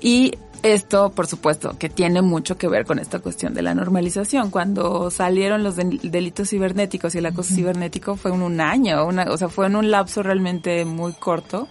[0.00, 0.32] Y
[0.64, 4.50] esto, por supuesto, que tiene mucho que ver con esta cuestión de la normalización.
[4.50, 9.24] Cuando salieron los del- delitos cibernéticos y el acoso cibernético fue en un año, una,
[9.30, 11.68] o sea, fue en un lapso realmente muy corto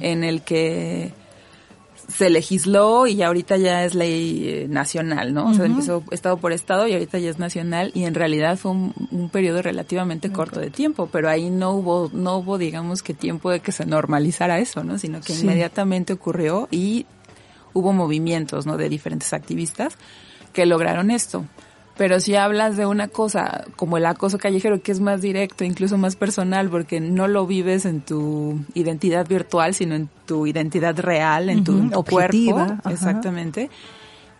[0.00, 1.12] en el que
[2.08, 5.48] se legisló y ahorita ya es ley eh, nacional, ¿no?
[5.50, 8.70] O sea, empezó estado por estado y ahorita ya es nacional y en realidad fue
[8.70, 13.12] un, un periodo relativamente corto de tiempo, pero ahí no hubo, no hubo, digamos, que
[13.12, 14.98] tiempo de que se normalizara eso, ¿no?
[14.98, 15.42] Sino que Sí.
[15.42, 17.06] inmediatamente ocurrió y
[17.76, 18.76] hubo movimientos, ¿no?
[18.76, 19.96] De diferentes activistas
[20.52, 21.44] que lograron esto.
[21.96, 25.96] Pero si hablas de una cosa como el acoso callejero, que es más directo, incluso
[25.96, 31.48] más personal, porque no lo vives en tu identidad virtual, sino en tu identidad real,
[31.48, 32.90] en tu, cuerpo, ajá.
[32.90, 33.70] exactamente.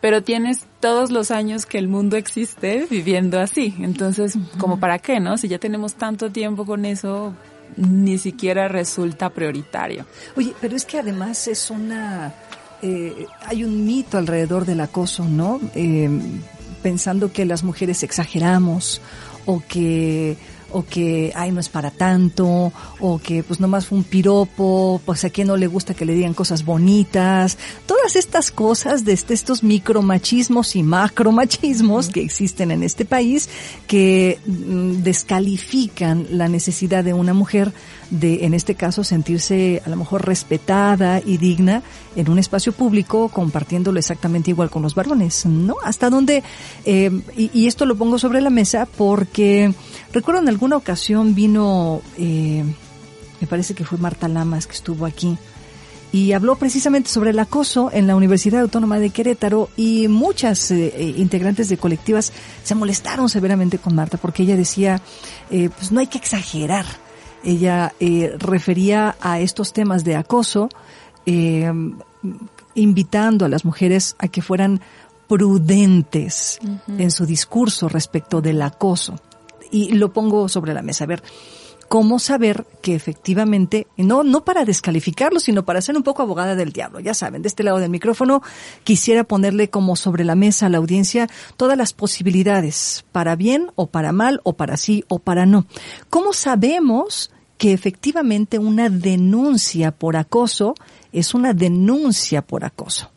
[0.02, 3.74] Pero tienes todos los años que el mundo existe viviendo así.
[3.80, 5.38] Entonces, ¿como para qué, no?
[5.38, 7.34] Si ya tenemos tanto tiempo con eso,
[7.76, 10.04] ni siquiera resulta prioritario.
[10.36, 12.34] Oye, pero es que además es una...
[12.82, 15.60] eh, hay un mito alrededor del acoso, ¿no?
[15.74, 16.08] Eh,
[16.82, 19.00] pensando que las mujeres exageramos
[19.46, 20.36] o que
[20.72, 25.24] o que ay no es para tanto o que pues nomás fue un piropo pues
[25.24, 27.56] a quien no le gusta que le digan cosas bonitas
[27.86, 33.48] todas estas cosas de este- estos micromachismos y macromachismos que existen en este país
[33.86, 37.72] que mm, descalifican la necesidad de una mujer
[38.10, 41.82] de, en este caso, sentirse a lo mejor respetada y digna
[42.14, 45.76] en un espacio público, compartiéndolo exactamente igual con los varones, ¿no?
[45.84, 46.42] Hasta donde,
[46.84, 49.72] eh, y, esto lo pongo sobre la mesa porque
[50.12, 52.64] recuerdo en alguna ocasión vino, eh,
[53.40, 55.36] me parece que fue Marta Lamas que estuvo aquí,
[56.12, 60.92] y habló precisamente sobre el acoso en la Universidad Autónoma de Querétaro y muchas eh,
[60.96, 62.32] eh, integrantes de colectivas
[62.62, 65.02] se molestaron severamente con Marta porque ella decía,
[65.50, 66.86] eh, pues no hay que exagerar.
[67.46, 70.68] Ella eh, refería a estos temas de acoso,
[71.26, 71.72] eh,
[72.74, 74.80] invitando a las mujeres a que fueran
[75.28, 76.58] prudentes
[76.98, 79.14] en su discurso respecto del acoso.
[79.70, 81.04] Y lo pongo sobre la mesa.
[81.04, 81.22] A ver,
[81.88, 86.72] cómo saber que efectivamente, no, no para descalificarlo, sino para ser un poco abogada del
[86.72, 87.00] diablo.
[87.00, 88.42] Ya saben, de este lado del micrófono
[88.84, 93.86] quisiera ponerle como sobre la mesa a la audiencia todas las posibilidades, para bien o
[93.86, 95.66] para mal, o para sí o para no.
[96.10, 100.74] ¿Cómo sabemos que efectivamente una denuncia por acoso
[101.12, 103.10] es una denuncia por acoso?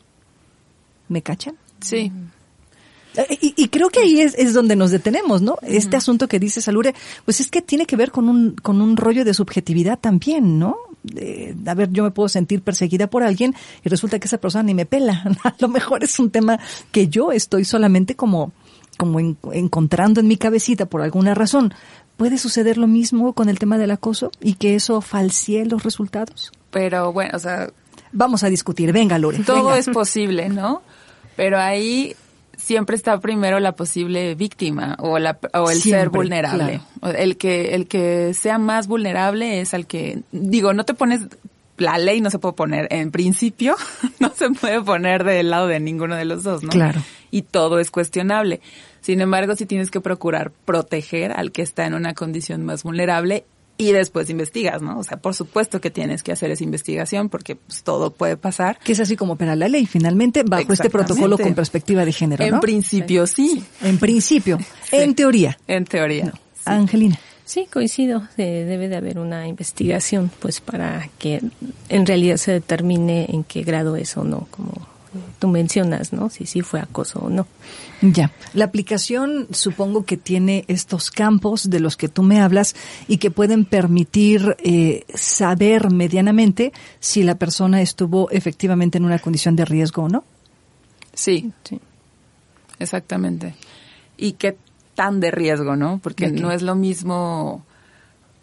[1.08, 1.56] ¿Me cachan?
[1.80, 2.12] Sí.
[3.16, 5.56] Eh, Y, y creo que ahí es, es donde nos detenemos, ¿no?
[5.62, 8.96] Este asunto que dice Salure, pues es que tiene que ver con un, con un
[8.96, 10.76] rollo de subjetividad también, ¿no?
[11.02, 14.62] De, a ver, yo me puedo sentir perseguida por alguien y resulta que esa persona
[14.64, 15.24] ni me pela.
[15.44, 16.60] A lo mejor es un tema
[16.92, 18.52] que yo estoy solamente como,
[18.98, 21.72] como en- encontrando en mi cabecita por alguna razón.
[22.20, 26.52] ¿Puede suceder lo mismo con el tema del acoso y que eso falsee los resultados?
[26.70, 27.70] Pero bueno, o sea,
[28.12, 28.92] Vamos a discutir.
[28.92, 29.38] Venga, Lore.
[29.38, 29.78] todo venga.
[29.78, 30.82] es posible, ¿no?
[31.36, 32.14] Pero ahí
[32.56, 36.80] siempre está primero la posible víctima o la o el ser vulnerable.
[37.16, 41.22] El que el que sea más vulnerable es al que digo, no te pones
[41.78, 43.76] la ley no se puede poner en principio,
[44.18, 46.68] no se puede poner del lado de ninguno de los dos, ¿no?
[46.68, 47.00] Claro.
[47.30, 48.60] Y todo es cuestionable.
[49.00, 53.44] Sin embargo, sí tienes que procurar proteger al que está en una condición más vulnerable
[53.80, 54.98] y después investigas, ¿no?
[54.98, 58.78] O sea, por supuesto que tienes que hacer esa investigación porque pues, todo puede pasar.
[58.78, 62.44] Que es así como opera la ley, finalmente, bajo este protocolo con perspectiva de género,
[62.44, 62.60] En ¿no?
[62.60, 64.58] principio sí, En principio,
[64.92, 65.58] en teoría.
[65.66, 66.32] en teoría.
[66.66, 67.18] Angelina.
[67.46, 68.28] Sí, coincido.
[68.36, 71.40] Eh, debe de haber una investigación, pues, para que
[71.88, 74.72] en realidad se determine en qué grado es o no, como
[75.38, 76.28] tú mencionas, ¿no?
[76.28, 77.46] Si sí fue acoso o no.
[78.02, 78.32] Ya.
[78.54, 82.74] La aplicación supongo que tiene estos campos de los que tú me hablas
[83.08, 89.54] y que pueden permitir eh, saber medianamente si la persona estuvo efectivamente en una condición
[89.56, 90.24] de riesgo o no.
[91.12, 91.78] Sí, Sí.
[92.78, 93.54] exactamente.
[94.16, 94.56] Y qué
[94.94, 95.98] tan de riesgo, ¿no?
[96.02, 97.64] Porque no es lo mismo,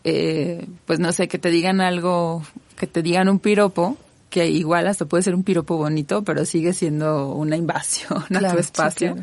[0.04, 2.44] eh, pues no sé, que te digan algo,
[2.78, 3.98] que te digan un piropo,
[4.30, 8.50] que igual hasta puede ser un piropo bonito, pero sigue siendo una invasión a Claro,
[8.50, 9.16] tu sí, espacio,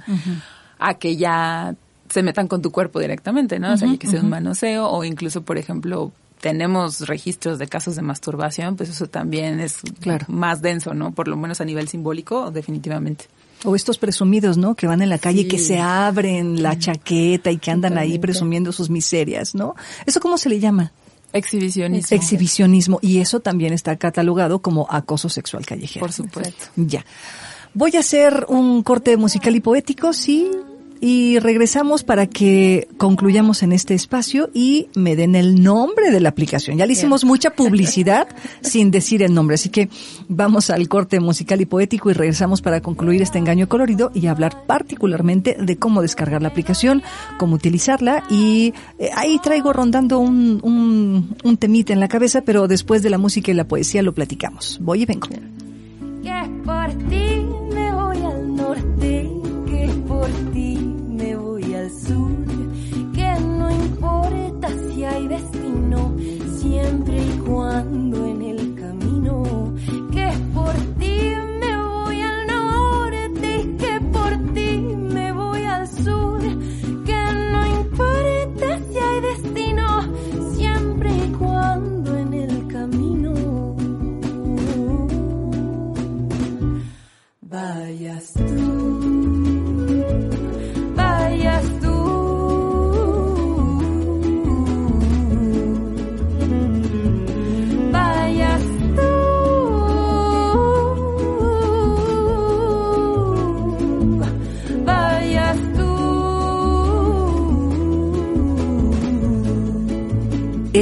[0.79, 1.75] a que ya
[2.09, 3.73] se metan con tu cuerpo directamente, ¿no?
[3.73, 8.03] o sea, que sea un manoseo o incluso, por ejemplo, tenemos registros de casos de
[8.03, 10.27] masturbación, pues eso también es Claro.
[10.29, 11.13] más denso, ¿no?
[11.13, 13.27] Por lo menos a nivel simbólico, definitivamente.
[13.65, 14.75] O estos presumidos, ¿no?
[14.75, 15.49] Que van en la calle, Sí.
[15.49, 19.75] que se abren la chaqueta y que andan ahí presumiendo sus miserias, ¿no?
[20.05, 20.93] ¿Eso cómo se le llama?
[21.35, 22.16] Exhibicionismo.
[22.16, 22.99] Exhibicionismo.
[23.03, 26.01] Y eso también está catalogado como acoso sexual callejero.
[26.01, 26.66] Por supuesto.
[26.76, 27.05] Ya.
[27.74, 30.49] Voy a hacer un corte musical y poético, sí,
[31.07, 36.31] y regresamos para que concluyamos en este espacio y me den el nombre de la
[36.31, 36.79] aplicación.
[36.79, 38.27] Ya le hicimos mucha publicidad
[38.63, 39.91] sin decir el nombre, así que
[40.31, 44.65] vamos al corte musical y poético y regresamos para concluir este engaño colorido y hablar
[44.67, 47.03] particularmente de cómo descargar la aplicación,
[47.37, 52.67] cómo utilizarla y eh, ahí traigo rondando un, un, un temita en la cabeza, pero
[52.67, 54.79] después de la música y la poesía lo platicamos.
[54.81, 55.29] Voy y vengo.
[55.29, 57.45] que por ti
[57.75, 59.31] me voy al norte,
[59.67, 60.54] que por ti
[67.65, 69.43] y cuando en el camino,
[70.12, 74.81] que por ti me voy al norte, que por ti
[75.15, 76.41] me voy al sur,
[77.07, 79.87] que no importa si hay destino,
[80.55, 83.77] siempre y cuando en el camino.
[87.41, 89.43] Vayas tú,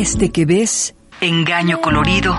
[0.02, 2.36] Este que ves, engaño colorido,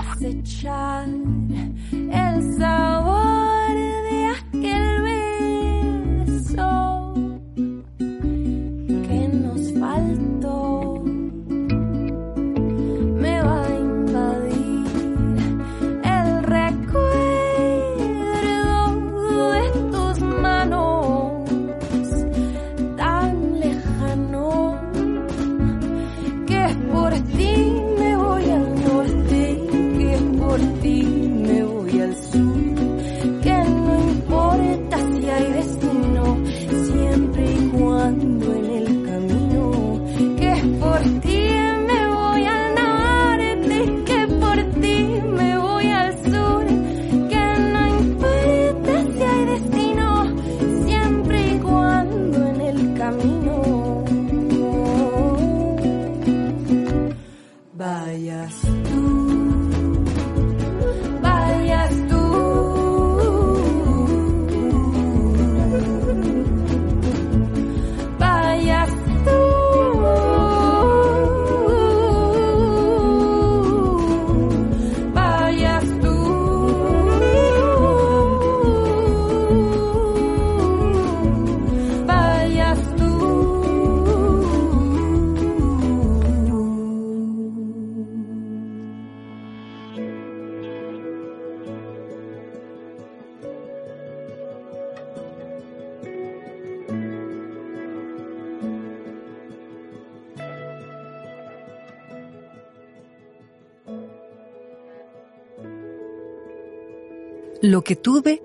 [107.64, 108.42] lo que tuve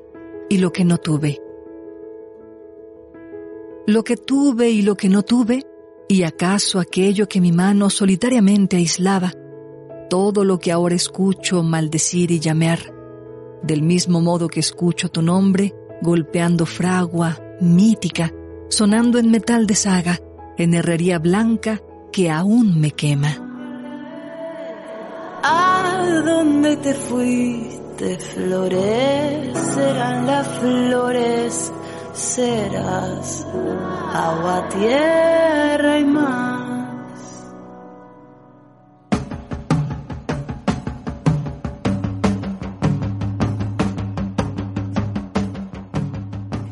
[0.47, 1.41] y lo que no tuve.
[3.85, 5.65] Lo que tuve y lo que no tuve,
[6.07, 9.33] y acaso aquello que mi mano solitariamente aislaba,
[10.09, 12.79] todo lo que ahora escucho maldecir y llamear,
[13.61, 18.33] del mismo modo que escucho tu nombre golpeando fragua mítica,
[18.69, 20.17] sonando en metal de saga,
[20.57, 21.81] en herrería blanca
[22.13, 23.35] que aún me quema.
[25.43, 27.78] ¿A dónde te fuiste?
[27.99, 29.51] Florecerán
[30.25, 31.69] las flores,
[32.13, 33.45] serás
[34.13, 36.59] agua, tierra y mar.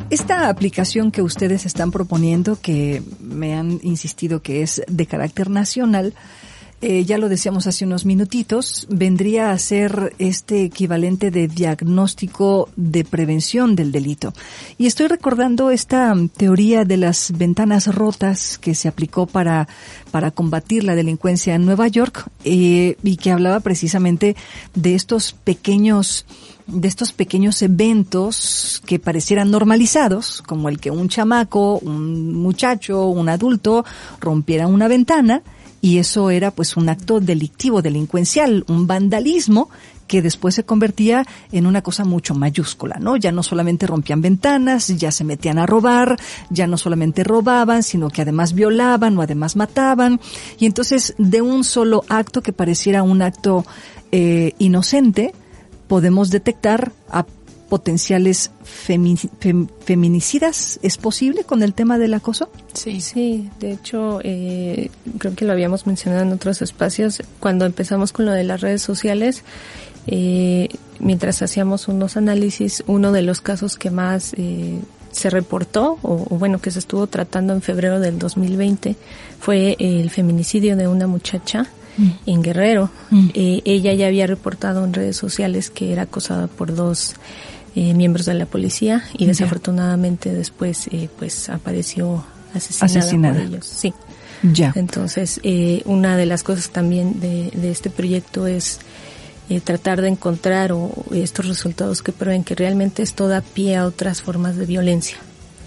[0.09, 6.13] Esta aplicación que ustedes están proponiendo, que me han insistido que es de carácter nacional,
[6.79, 13.03] eh, ya lo decíamos hace unos minutitos, vendría a ser este equivalente de diagnóstico de
[13.03, 14.33] prevención del delito.
[14.77, 19.67] Y estoy recordando esta teoría de las ventanas rotas que se aplicó para,
[20.11, 24.35] para combatir la delincuencia en Nueva York eh, y que hablaba precisamente
[24.75, 26.25] de estos pequeños
[26.67, 33.29] de estos pequeños eventos que parecieran normalizados, como el que un chamaco, un muchacho, un
[33.29, 33.85] adulto
[34.19, 35.43] rompiera una ventana,
[35.81, 39.69] y eso era pues un acto delictivo, delincuencial, un vandalismo
[40.07, 43.17] que después se convertía en una cosa mucho mayúscula, ¿no?
[43.17, 46.17] Ya no solamente rompían ventanas, ya se metían a robar,
[46.49, 50.19] ya no solamente robaban, sino que además violaban o además mataban.
[50.59, 53.65] Y entonces, de un solo acto que pareciera un acto
[54.11, 55.33] eh, inocente,
[55.87, 57.25] podemos detectar a
[57.69, 60.79] potenciales feminicidas.
[60.81, 62.49] ¿Es posible con el tema del acoso?
[62.73, 63.49] Sí, sí.
[63.59, 67.21] De hecho, eh, creo que lo habíamos mencionado en otros espacios.
[67.39, 69.43] Cuando empezamos con lo de las redes sociales,
[70.07, 74.79] eh, mientras hacíamos unos análisis, uno de los casos que más eh,
[75.11, 78.95] se reportó, o, o, bueno, que se estuvo tratando en febrero del 2020,
[79.39, 82.11] fue el feminicidio de una muchacha Mm.
[82.25, 82.89] en Guerrero.
[83.09, 83.29] Mm.
[83.33, 87.15] Eh, ella ya había reportado en redes sociales que era acosada por dos
[87.79, 93.67] eh, miembros de la policía y desafortunadamente después eh, pues apareció asesinada, por ellos.
[93.67, 93.93] Sí.
[94.41, 94.71] Ya.
[94.75, 98.79] Entonces, eh, una de las cosas también de, de este proyecto es
[99.49, 103.85] eh, tratar de encontrar o, estos resultados que prueben que realmente esto da pie a
[103.85, 105.17] otras formas de violencia.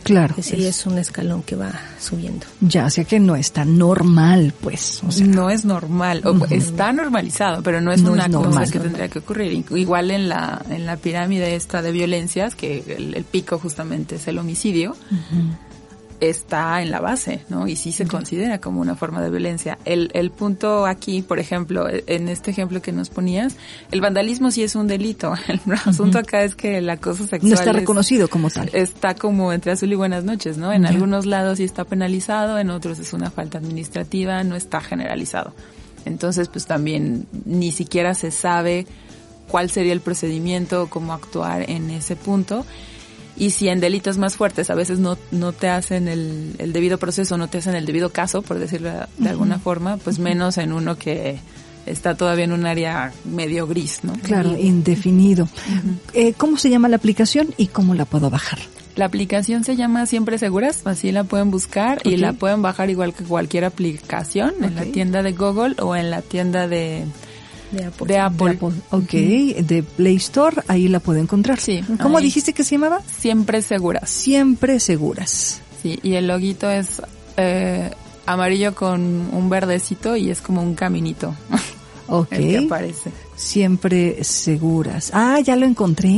[0.03, 0.35] Claro.
[0.39, 2.47] Es decir, es un escalón que va subiendo.
[2.61, 5.03] Ya, o sea que no está normal, pues.
[5.07, 8.67] O sea, no es normal, o está normalizado, pero no es No una es cosa
[8.67, 9.65] que tendría que ocurrir.
[9.71, 14.27] Igual en la, en la pirámide esta de violencias, que el, el pico justamente es
[14.29, 14.97] el homicidio,
[16.21, 17.67] está en la base, ¿no?
[17.67, 19.79] Y sí se considera como una forma de violencia.
[19.85, 23.57] El, el punto aquí, por ejemplo, en este ejemplo que nos ponías,
[23.91, 25.33] el vandalismo sí es un delito.
[25.49, 28.71] El asunto acá es que el acoso sexual no está es- reconocido como tal.
[28.73, 30.73] está como entre azul y buenas noches, ¿no?
[30.73, 35.55] En algunos lados sí está penalizado, en otros es una falta administrativa, no está generalizado.
[36.05, 38.87] Entonces, pues también ni siquiera se sabe
[39.49, 42.65] cuál sería el procedimiento, cómo actuar en ese punto.
[43.41, 46.99] Y si en delitos más fuertes a veces no, no te hacen el, el debido
[46.99, 50.75] proceso, no te hacen el debido caso, por decirlo de alguna forma, pues menos en
[50.75, 51.39] uno que
[51.87, 54.13] está todavía en un área medio gris, ¿no?
[54.23, 55.49] Claro, indefinido.
[56.13, 58.59] Eh, ¿Cómo se llama la aplicación y cómo la puedo bajar?
[58.95, 63.15] La aplicación se llama Siempre Seguras, así la pueden buscar y la pueden bajar igual
[63.15, 67.07] que cualquier aplicación en la tienda de Google o en la tienda de,
[67.71, 68.07] De Apple.
[68.07, 68.47] de Apple.
[68.51, 68.69] De Apple.
[68.91, 69.11] Ok,
[69.67, 71.61] de Play Store, ahí la puedo encontrar.
[71.61, 72.25] Sí, ¿Cómo ahí.
[72.25, 73.01] dijiste que se llamaba?
[73.07, 74.11] Siempre Seguras.
[74.11, 75.61] Siempre seguras.
[75.83, 77.01] Sí, y el loguito es
[77.37, 77.91] eh,
[78.27, 79.01] amarillo con
[79.33, 81.35] un verdecito y es como un caminito
[82.09, 82.33] Ok.
[82.33, 83.11] el que aparece.
[83.37, 85.11] Siempre seguras.
[85.15, 86.09] Ah, ya lo encontré.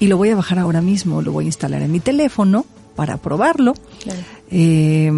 [0.00, 1.22] Y lo voy a bajar ahora mismo.
[1.22, 3.74] Lo voy a instalar en mi teléfono para probarlo.
[4.02, 4.20] Claro.
[4.50, 5.10] Eh,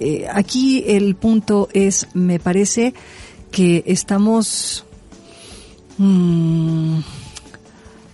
[0.00, 2.94] eh, aquí el punto es, me parece
[3.50, 4.84] que estamos,
[5.98, 6.98] mm,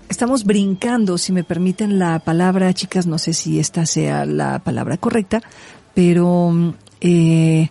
[0.09, 4.97] estamos brincando, si me permiten la palabra, chicas, no sé si esta sea la palabra
[4.97, 5.43] correcta,
[5.95, 7.71] pero mm, eh,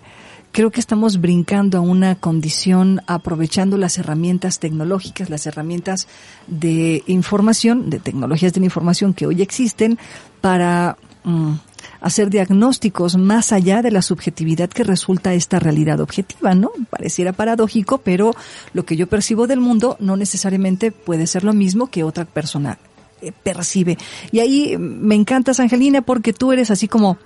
[0.51, 6.07] creo que estamos brincando a una condición aprovechando las herramientas tecnológicas, las herramientas
[6.47, 9.99] de información, de tecnologías de información que hoy existen
[10.39, 11.55] para mm,
[12.02, 16.72] hacer diagnósticos más allá de la subjetividad que resulta esta realidad objetiva, ¿no?
[16.89, 18.34] Pareciera paradójico, pero
[18.74, 22.78] lo que yo percibo del mundo no necesariamente puede ser lo mismo que otra persona
[23.22, 23.98] eh, percibe.
[24.32, 27.18] Y ahí me encantas, Angelina, porque tú eres así como,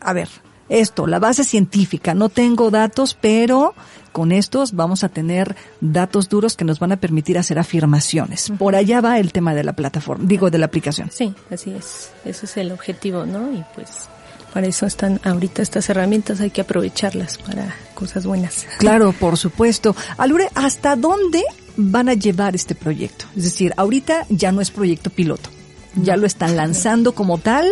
[0.00, 0.28] a ver,
[0.68, 2.14] esto, la base científica.
[2.14, 3.74] No tengo datos, pero
[4.12, 8.52] con estos vamos a tener datos duros que nos van a permitir hacer afirmaciones.
[8.58, 11.10] Por allá va el tema de la plataforma, digo, de la aplicación.
[11.12, 12.10] Sí, así es.
[12.24, 13.52] Ese es el objetivo, ¿no?
[13.52, 14.08] Y pues
[14.56, 18.66] para eso están ahorita estas herramientas, hay que aprovecharlas para cosas buenas.
[18.78, 19.94] Claro, por supuesto.
[20.16, 21.42] Alure, ¿hasta dónde
[21.76, 23.26] van a llevar este proyecto?
[23.36, 25.50] Es decir, ahorita ya no es proyecto piloto.
[25.94, 27.70] Ya lo están lanzando como tal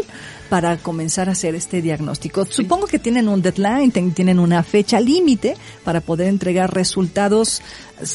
[0.49, 2.45] para comenzar a hacer este diagnóstico.
[2.45, 7.63] Supongo que tienen un deadline, tienen una fecha límite para poder entregar resultados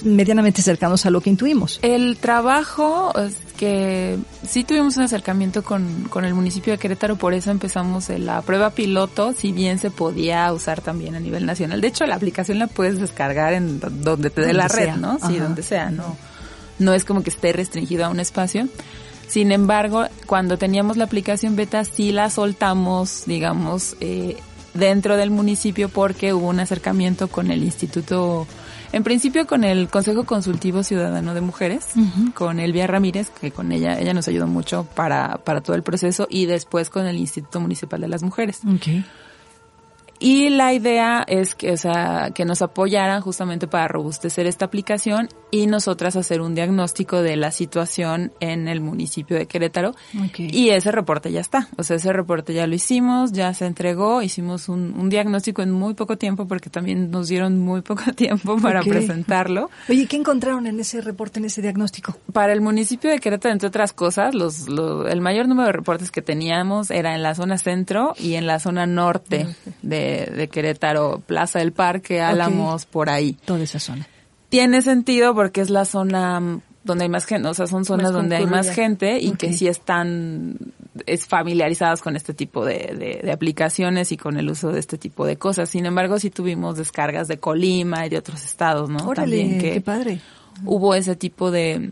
[0.04, 1.80] medianamente cercanos a lo que intuimos.
[1.82, 3.14] El trabajo
[3.58, 4.18] que
[4.48, 8.70] sí tuvimos un acercamiento con, con el municipio de Querétaro, por eso empezamos la prueba
[8.70, 11.82] piloto, si bien se podía usar también a nivel nacional.
[11.82, 15.20] De hecho, la aplicación la puedes descargar en donde te dé la red, ¿no?
[15.28, 16.16] Sí, donde sea, no.
[16.78, 18.70] No es como que esté restringido a un espacio.
[19.30, 24.38] Sin embargo, cuando teníamos la aplicación beta sí la soltamos, digamos, eh,
[24.74, 28.48] dentro del municipio porque hubo un acercamiento con el Instituto,
[28.92, 31.90] en principio con el Consejo Consultivo Ciudadano de Mujeres,
[32.34, 36.26] con Elvia Ramírez, que con ella, ella nos ayudó mucho para, para todo el proceso,
[36.28, 38.62] y después con el Instituto Municipal de las Mujeres.
[38.78, 39.06] Okay.
[40.20, 45.30] Y la idea es que, o sea, que nos apoyaran justamente para robustecer esta aplicación
[45.50, 49.96] y nosotras hacer un diagnóstico de la situación en el municipio de Querétaro.
[50.38, 51.70] Y ese reporte ya está.
[51.78, 55.72] O sea, ese reporte ya lo hicimos, ya se entregó, hicimos un, un diagnóstico en
[55.72, 59.70] muy poco tiempo porque también nos dieron muy poco tiempo para presentarlo.
[59.88, 62.18] Oye, ¿qué encontraron en ese reporte, en ese diagnóstico?
[62.34, 66.12] Para el municipio de Querétaro, entre otras cosas, los, los el mayor número de reportes
[66.12, 69.48] que teníamos era en la zona centro y en la zona norte
[69.82, 73.34] de de, Querétaro, Plaza del Parque, Álamos, por ahí.
[73.46, 74.08] Toda esa zona.
[74.50, 78.12] Tiene sentido porque es la zona mm, donde hay más gente, o sea, son zonas
[78.12, 80.58] donde hay más gente y que sí están
[81.06, 85.26] es familiarizadas con este tipo de, de, aplicaciones y con el uso de este tipo
[85.26, 85.70] de cosas.
[85.70, 89.14] Sin embargo, sí tuvimos descargas de Colima y de otros estados, ¿no?
[89.14, 90.20] También que qué padre.
[90.66, 91.92] Hubo ese tipo de,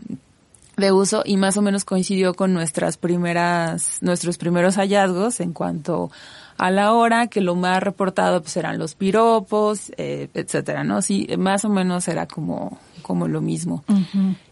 [0.76, 6.10] de uso y más o menos coincidió con nuestras primeras, nuestros primeros hallazgos en cuanto
[6.47, 11.02] a la hora que lo más reportado pues eran los piropos, eh, etcétera, ¿no?
[11.02, 13.84] Sí, más o menos era como, como lo mismo.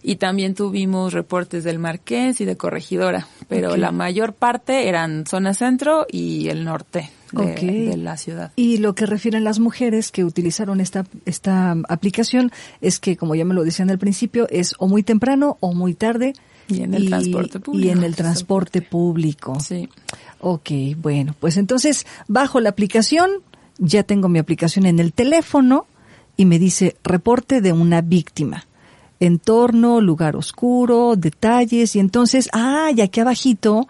[0.03, 5.53] Y también tuvimos reportes del Marqués y de Corregidora, pero la mayor parte eran zona
[5.53, 7.11] centro y el norte.
[7.33, 8.53] De, la ciudad.
[8.55, 13.45] Y lo que refieren las mujeres que utilizaron esta, esta aplicación es que, como ya
[13.45, 16.35] me lo decían al principio, es o muy temprano o muy tarde.
[16.69, 17.87] Y en el transporte público.
[17.87, 19.61] Y en el transporte público.
[19.61, 19.89] Sí.
[20.41, 23.31] Ok, bueno, pues entonces bajo la aplicación,
[23.79, 25.87] ya tengo mi aplicación en el teléfono
[26.37, 28.67] y me dice reporte de una víctima.
[29.19, 33.89] Entorno, lugar oscuro, detalles y entonces, ah, y aquí abajito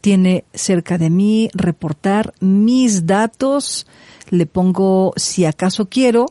[0.00, 3.86] tiene cerca de mí reportar mis datos,
[4.30, 6.26] le pongo si acaso quiero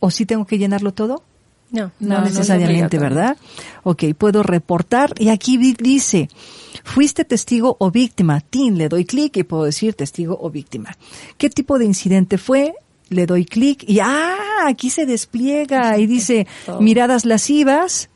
[0.00, 1.22] o si tengo que llenarlo todo.
[1.70, 3.36] No, no, necesariamente, ¿verdad?
[3.82, 6.30] Ok, puedo reportar y aquí dice,
[6.82, 8.40] fuiste testigo o víctima.
[8.40, 10.96] Tin, le doy clic y puedo decir testigo o víctima.
[11.36, 12.74] ¿Qué tipo de incidente fue?
[13.10, 16.46] Le doy clic y ah, aquí se despliega y dice
[16.80, 18.08] miradas lascivas,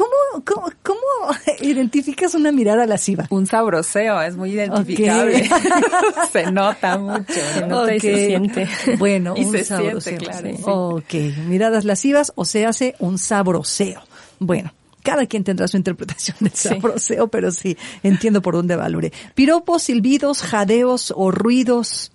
[0.00, 1.00] ¿Cómo, cómo, cómo
[1.60, 3.26] identificas una mirada lasciva?
[3.28, 5.46] Un sabroseo, es muy identificable.
[6.32, 7.34] se nota mucho.
[7.52, 8.66] Se nota y se siente.
[8.98, 10.00] Bueno, y un se sabroseo.
[10.00, 10.48] siente, claro.
[10.56, 10.62] sí.
[10.64, 11.14] Ok,
[11.46, 14.00] miradas lascivas o se hace un sabroseo.
[14.38, 14.72] Bueno,
[15.02, 19.12] cada quien tendrá su interpretación del sabroseo, pero sí, entiendo por dónde va Lure.
[19.34, 22.10] Piropos, silbidos, jadeos o ruidos,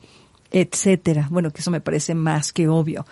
[0.49, 1.27] etcétera.
[1.29, 3.05] Bueno, que eso me parece más que obvio.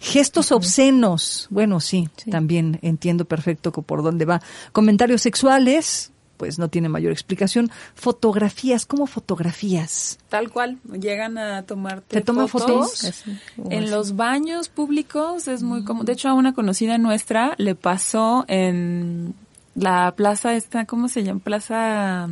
[0.00, 4.40] Gestos obscenos, bueno, sí, también entiendo perfecto por dónde va.
[4.72, 7.70] Comentarios sexuales, pues no tiene mayor explicación.
[7.94, 10.18] Fotografías, ¿cómo fotografías?
[10.30, 12.98] Tal cual, llegan a tomarte ¿Te toman fotos.
[12.98, 13.24] fotos?
[13.68, 16.06] En los baños públicos es muy común.
[16.06, 19.34] De hecho, a una conocida nuestra le pasó en
[19.74, 21.40] la plaza esta, ¿cómo se llama?
[21.40, 22.26] Plaza...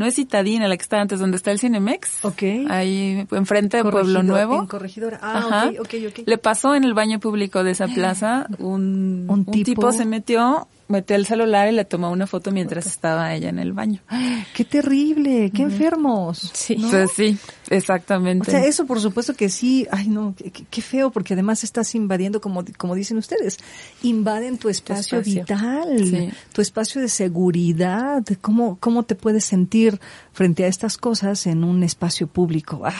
[0.00, 2.24] No es Citadina, la que está antes, donde está el Cinemex.
[2.24, 2.42] Ok.
[2.70, 4.60] Ahí enfrente de Pueblo Nuevo.
[4.60, 5.20] En corregidora.
[5.22, 5.66] Ah, Ajá.
[5.78, 6.18] ok, ok, ok.
[6.26, 10.06] Le pasó en el baño público de esa plaza, un, Un un tipo- tipo se
[10.06, 14.00] metió, metió el celular y le tomó una foto mientras estaba ella en el baño.
[14.54, 16.50] Qué terrible, qué enfermos.
[16.52, 16.76] Sí.
[16.76, 16.86] ¿no?
[16.86, 17.38] Entonces, sí,
[17.70, 18.50] O exactamente.
[18.50, 20.34] sea, eso por supuesto que sí, ay no,
[20.70, 23.58] qué, feo, porque además estás invadiendo, como, como dicen ustedes,
[24.02, 25.42] invaden tu espacio, espacio.
[25.42, 26.30] vital, Sí.
[26.52, 30.00] tu espacio de seguridad, cómo, cómo te puedes sentir
[30.32, 32.82] frente a estas cosas en un espacio público.
[32.84, 32.92] Ah,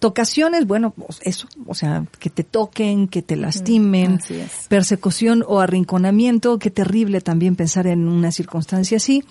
[0.00, 4.66] tocaciones, bueno, pues eso, o sea, que te toquen, que te lastimen, Así es.
[4.68, 9.22] persecución o arrinconamiento, qué terrible también pensar en una circunstancia así,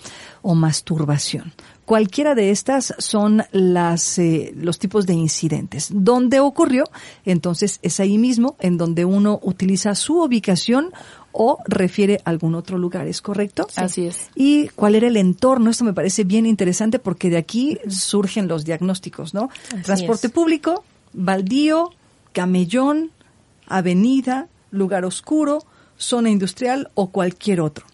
[0.42, 1.52] o masturbación.
[1.84, 5.88] Cualquiera de estas son las, eh, los tipos de incidentes.
[5.92, 6.84] ¿Dónde ocurrió?
[7.24, 10.90] Entonces es ahí mismo en donde uno utiliza su ubicación
[11.30, 13.68] o refiere a algún otro lugar, ¿es correcto?
[13.76, 14.30] Así es.
[14.34, 15.70] ¿Y cuál era el entorno?
[15.70, 19.50] Esto me parece bien interesante porque de aquí surgen los diagnósticos, ¿no?
[19.84, 20.32] Transporte es.
[20.32, 20.82] público,
[21.12, 21.90] baldío,
[22.32, 23.10] camellón,
[23.68, 25.62] avenida, lugar oscuro,
[25.96, 27.86] zona industrial o cualquier otro.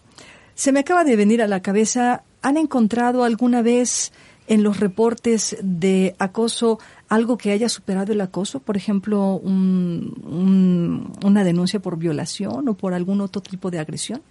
[0.55, 4.11] Se me acaba de venir a la cabeza, ¿han encontrado alguna vez
[4.47, 6.79] en los reportes de acoso
[7.09, 8.59] algo que haya superado el acoso?
[8.59, 14.21] Por ejemplo, un- un- una denuncia por violación o por algún otro tipo de agresión.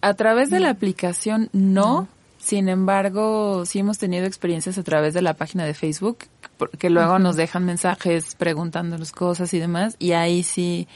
[0.00, 2.08] A través de la aplicación no,
[2.38, 6.18] sin embargo, sí hemos tenido experiencias a través de la página de Facebook,
[6.58, 10.88] porque luego nos dejan mensajes preguntándonos cosas y demás, y ahí sí,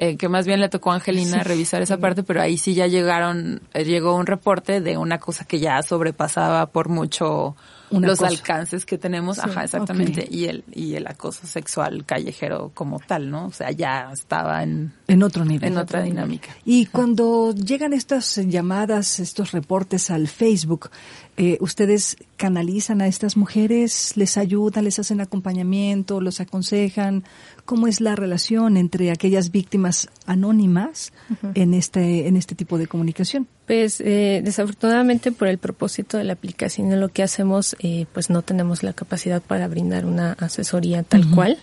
[0.00, 2.86] eh, que más bien le tocó a Angelina revisar esa parte, pero ahí sí ya
[2.86, 7.56] llegaron, eh, llegó un reporte de una cosa que ya sobrepasaba por mucho
[7.90, 13.00] los alcances que tenemos, Sí, ajá, exactamente, y el y el acoso sexual callejero como
[13.00, 13.46] tal, ¿no?
[13.46, 15.72] O sea, ya estaba en En otro nivel.
[15.72, 16.50] en otra dinámica.
[16.64, 20.90] Y cuando llegan estas llamadas, estos reportes al Facebook,
[21.38, 24.16] eh, ¿ustedes canalizan a estas mujeres?
[24.16, 24.84] ¿Les ayudan?
[24.84, 26.20] ¿Les hacen acompañamiento?
[26.20, 27.24] ¿Los aconsejan?
[27.64, 31.12] ¿Cómo es la relación entre aquellas víctimas anónimas
[31.54, 33.46] en, este, en este tipo de comunicación?
[33.68, 38.30] Pues eh, desafortunadamente por el propósito de la aplicación y lo que hacemos, eh, pues
[38.30, 41.58] no tenemos la capacidad para brindar una asesoría tal cual.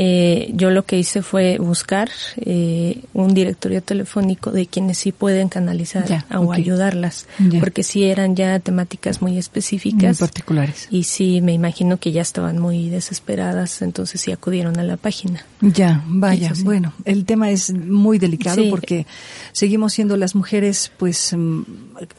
[0.00, 5.48] Eh, yo lo que hice fue buscar eh, un directorio telefónico de quienes sí pueden
[5.48, 7.58] canalizar Ya, o ayudarlas, Ya.
[7.58, 10.18] porque sí eran ya temáticas muy Muy específicas.
[10.20, 10.86] particulares.
[10.90, 15.44] y sí, me imagino que ya estaban muy desesperadas, entonces sí acudieron a la página.
[15.60, 16.54] Ya, vaya.
[16.54, 16.62] Sí.
[16.62, 18.68] Bueno, el tema es muy delicado Sí.
[18.70, 19.04] porque
[19.52, 21.62] seguimos siendo las mujeres, pues, mm,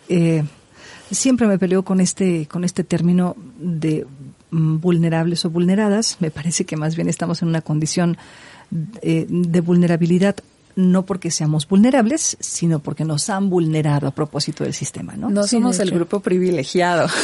[0.09, 0.43] eh,
[1.11, 4.05] siempre me peleo con este, con este término de
[4.51, 6.17] vulnerables o vulneradas.
[6.19, 8.17] Me parece que más bien estamos en una condición
[9.01, 10.35] eh, de vulnerabilidad
[10.79, 15.29] no porque seamos vulnerables, sino porque nos han vulnerado a propósito del sistema, ¿no?
[15.29, 17.07] No somos el grupo privilegiado.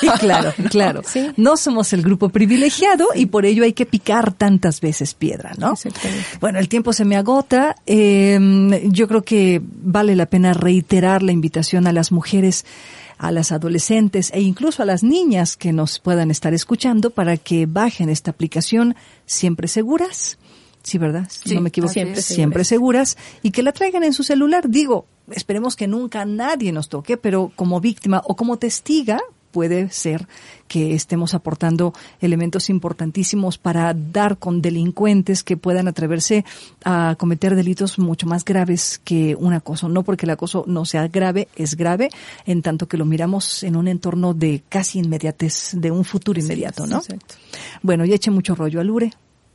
[0.00, 1.02] Sí, claro, claro.
[1.04, 1.30] Sí.
[1.36, 5.74] No somos el grupo privilegiado y por ello hay que picar tantas veces piedra, ¿no?
[6.40, 7.76] Bueno, el tiempo se me agota.
[7.86, 12.64] Eh, yo creo que vale la pena reiterar la invitación a las mujeres,
[13.22, 17.66] a las adolescentes e incluso a las niñas que nos puedan estar escuchando para que
[17.66, 18.96] bajen esta aplicación
[19.26, 20.38] siempre seguras.
[20.82, 21.28] Sí, ¿verdad?
[21.30, 21.92] Sí, no me equivoco.
[21.94, 22.24] es.
[22.24, 24.68] Siempre seguras y que la traigan en su celular.
[24.68, 29.20] Digo, esperemos que nunca nadie nos toque, pero como víctima o como testiga
[29.52, 30.26] puede ser
[30.72, 31.92] que estemos aportando
[32.22, 36.46] elementos importantísimos para dar con delincuentes que puedan atreverse
[36.82, 39.90] a cometer delitos mucho más graves que un acoso.
[39.90, 42.08] No porque el acoso no sea grave, es grave,
[42.46, 46.86] en tanto que lo miramos en un entorno de casi inmediatez, de un futuro inmediato,
[46.86, 47.00] ¿no?
[47.00, 47.34] Exacto.
[47.82, 49.12] Bueno, ya eché mucho rollo, Alure.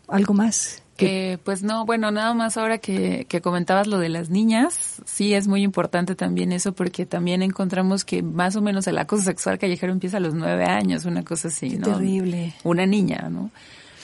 [0.07, 0.83] ¿Algo más?
[0.97, 5.33] Que, pues no, bueno, nada más ahora que, que comentabas lo de las niñas, sí
[5.33, 9.59] es muy importante también eso porque también encontramos que más o menos el acoso sexual
[9.59, 11.93] callejero empieza a los nueve años, una cosa así, Qué ¿no?
[11.93, 12.53] terrible.
[12.63, 13.51] Una niña, ¿no?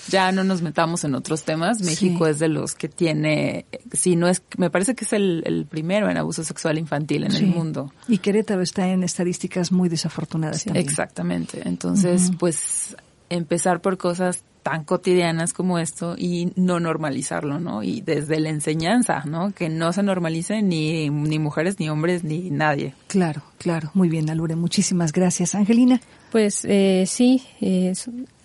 [0.09, 1.79] Ya no nos metamos en otros temas.
[1.81, 2.31] México Sí.
[2.31, 6.09] es de los que tiene, si no es, me parece que es el, el primero
[6.09, 7.45] en abuso sexual infantil en Sí.
[7.45, 7.93] el mundo.
[8.09, 10.85] Y Querétaro está en estadísticas muy desafortunadas también.
[10.85, 11.61] Exactamente.
[11.65, 12.97] Entonces, pues
[13.29, 17.84] empezar por cosas tan cotidianas como esto y no normalizarlo, ¿no?
[17.84, 19.51] Y desde la enseñanza, ¿no?
[19.51, 22.95] Que no se normalice ni, ni mujeres, ni hombres, ni nadie.
[23.07, 23.91] Claro, claro.
[23.93, 24.55] Muy bien, Alure.
[24.55, 25.53] Muchísimas gracias.
[25.53, 26.01] Angelina.
[26.32, 27.93] Pues eh, sí, eh,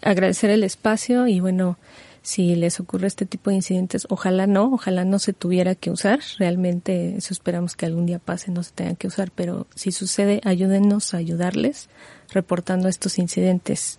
[0.02, 1.78] agradecer el espacio y bueno,
[2.20, 6.20] si les ocurre este tipo de incidentes, ojalá no, ojalá no se tuviera que usar.
[6.38, 10.42] Realmente eso esperamos que algún día pase, no se tengan que usar, pero si sucede,
[10.44, 11.88] ayúdennos a ayudarles
[12.30, 13.98] reportando estos incidentes.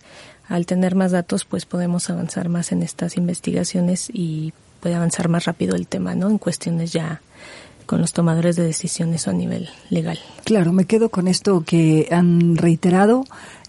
[0.50, 5.46] Al tener más datos, pues podemos avanzar más en estas investigaciones y puede avanzar más
[5.46, 6.28] rápido el tema, ¿no?
[6.28, 7.22] En cuestiones ya
[7.86, 10.18] con los tomadores de decisiones a nivel legal.
[10.44, 13.24] Claro, me quedo con esto que han reiterado.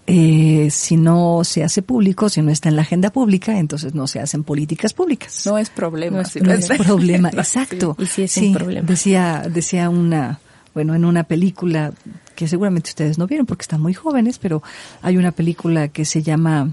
[0.08, 4.06] Eh, si no se hace público, si no está en la agenda pública, entonces no
[4.08, 5.42] se hacen políticas públicas.
[5.46, 6.16] No es problema.
[6.18, 7.96] No es si No no es es- problema, exacto.
[7.98, 8.86] Y sí es un problema.
[8.88, 10.40] Decía, decía una,
[10.74, 11.92] bueno, en una película
[12.34, 14.62] que seguramente ustedes no vieron porque están muy jóvenes, pero
[15.02, 16.72] hay una película que se llama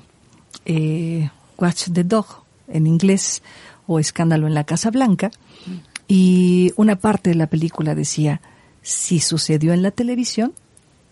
[0.66, 3.42] eh, Watch the Dog en inglés
[3.88, 5.32] o Escándalo en la Casa Blanca.
[6.08, 8.42] Y una parte de la película decía
[8.82, 10.54] si sucedió en la televisión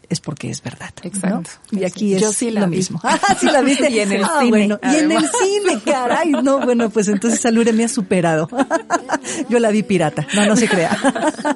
[0.10, 0.90] es porque es verdad.
[1.04, 1.08] ¿no?
[1.10, 1.50] Exacto.
[1.72, 2.78] Y aquí es Yo sí la lo vi.
[2.78, 3.00] mismo.
[3.04, 3.90] Ah, sí la viste.
[3.90, 6.32] Y en el Ah, cine, bueno, y en el cine, caray.
[6.32, 8.48] No, bueno, pues entonces Alure me ha superado.
[9.50, 10.26] Yo la vi pirata.
[10.36, 10.96] No, no se crea.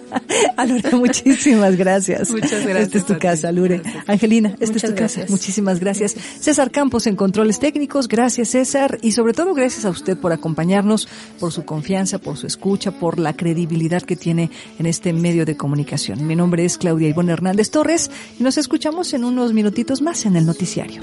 [0.58, 2.30] Alure, muchísimas gracias.
[2.32, 2.88] Muchas gracias.
[2.88, 3.82] Esta es tu casa, Alure.
[4.08, 5.22] Angelina, esta es tu casa.
[5.30, 6.16] Muchísimas gracias.
[6.40, 8.08] César Campos en controles técnicos.
[8.08, 8.98] Gracias, César.
[9.02, 11.08] Y sobre todo, gracias a usted por acompañarnos,
[11.40, 14.50] por su confianza, por su escucha, por la credibilidad que tiene
[14.80, 16.26] en este medio de comunicación.
[16.28, 18.10] Mi nombre es Claudia Ivonne Hernández Torres
[18.42, 21.02] nos escuchamos en unos minutitos más en el noticiario.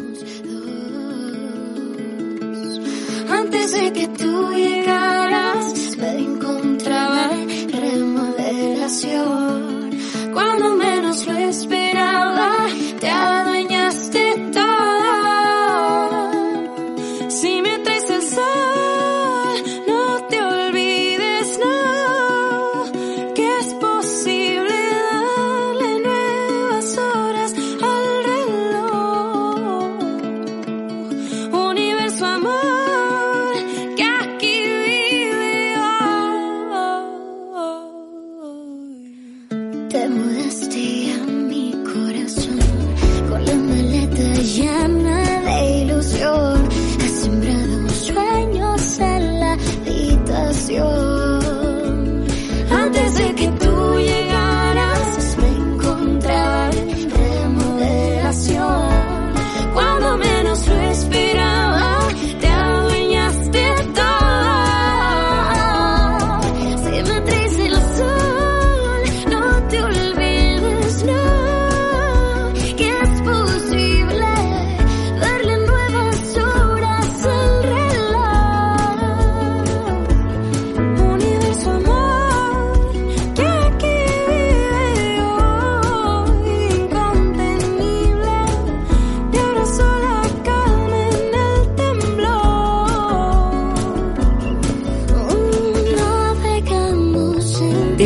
[3.31, 9.91] Antes de que tú llegaras, me encontraba en remodelación.
[10.33, 12.67] Cuando menos lo esperaba,
[13.01, 13.09] te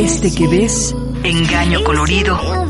[0.03, 0.93] Este que ves,
[1.23, 2.62] engaño colorido.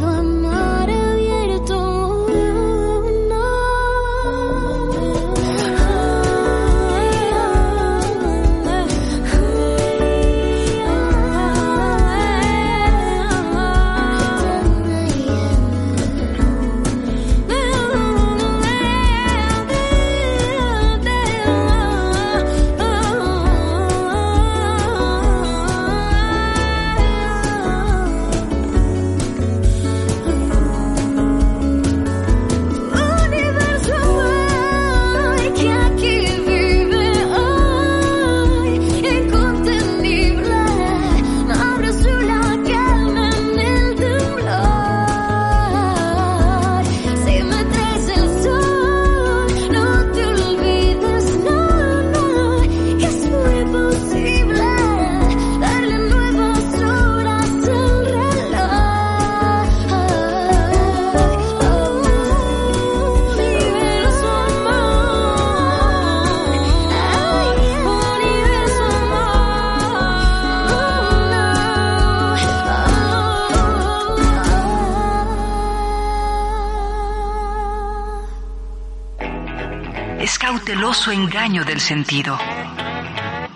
[81.43, 82.37] Engaño del sentido.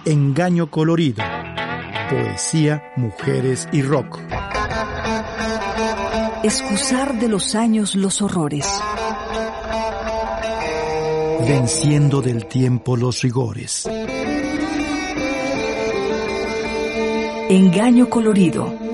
[0.03, 1.23] Engaño colorido.
[2.09, 4.19] Poesía, mujeres y rock.
[6.43, 8.67] Excusar de los años los horrores.
[11.47, 13.87] Venciendo del tiempo los rigores.
[17.49, 18.86] Engaño colorido.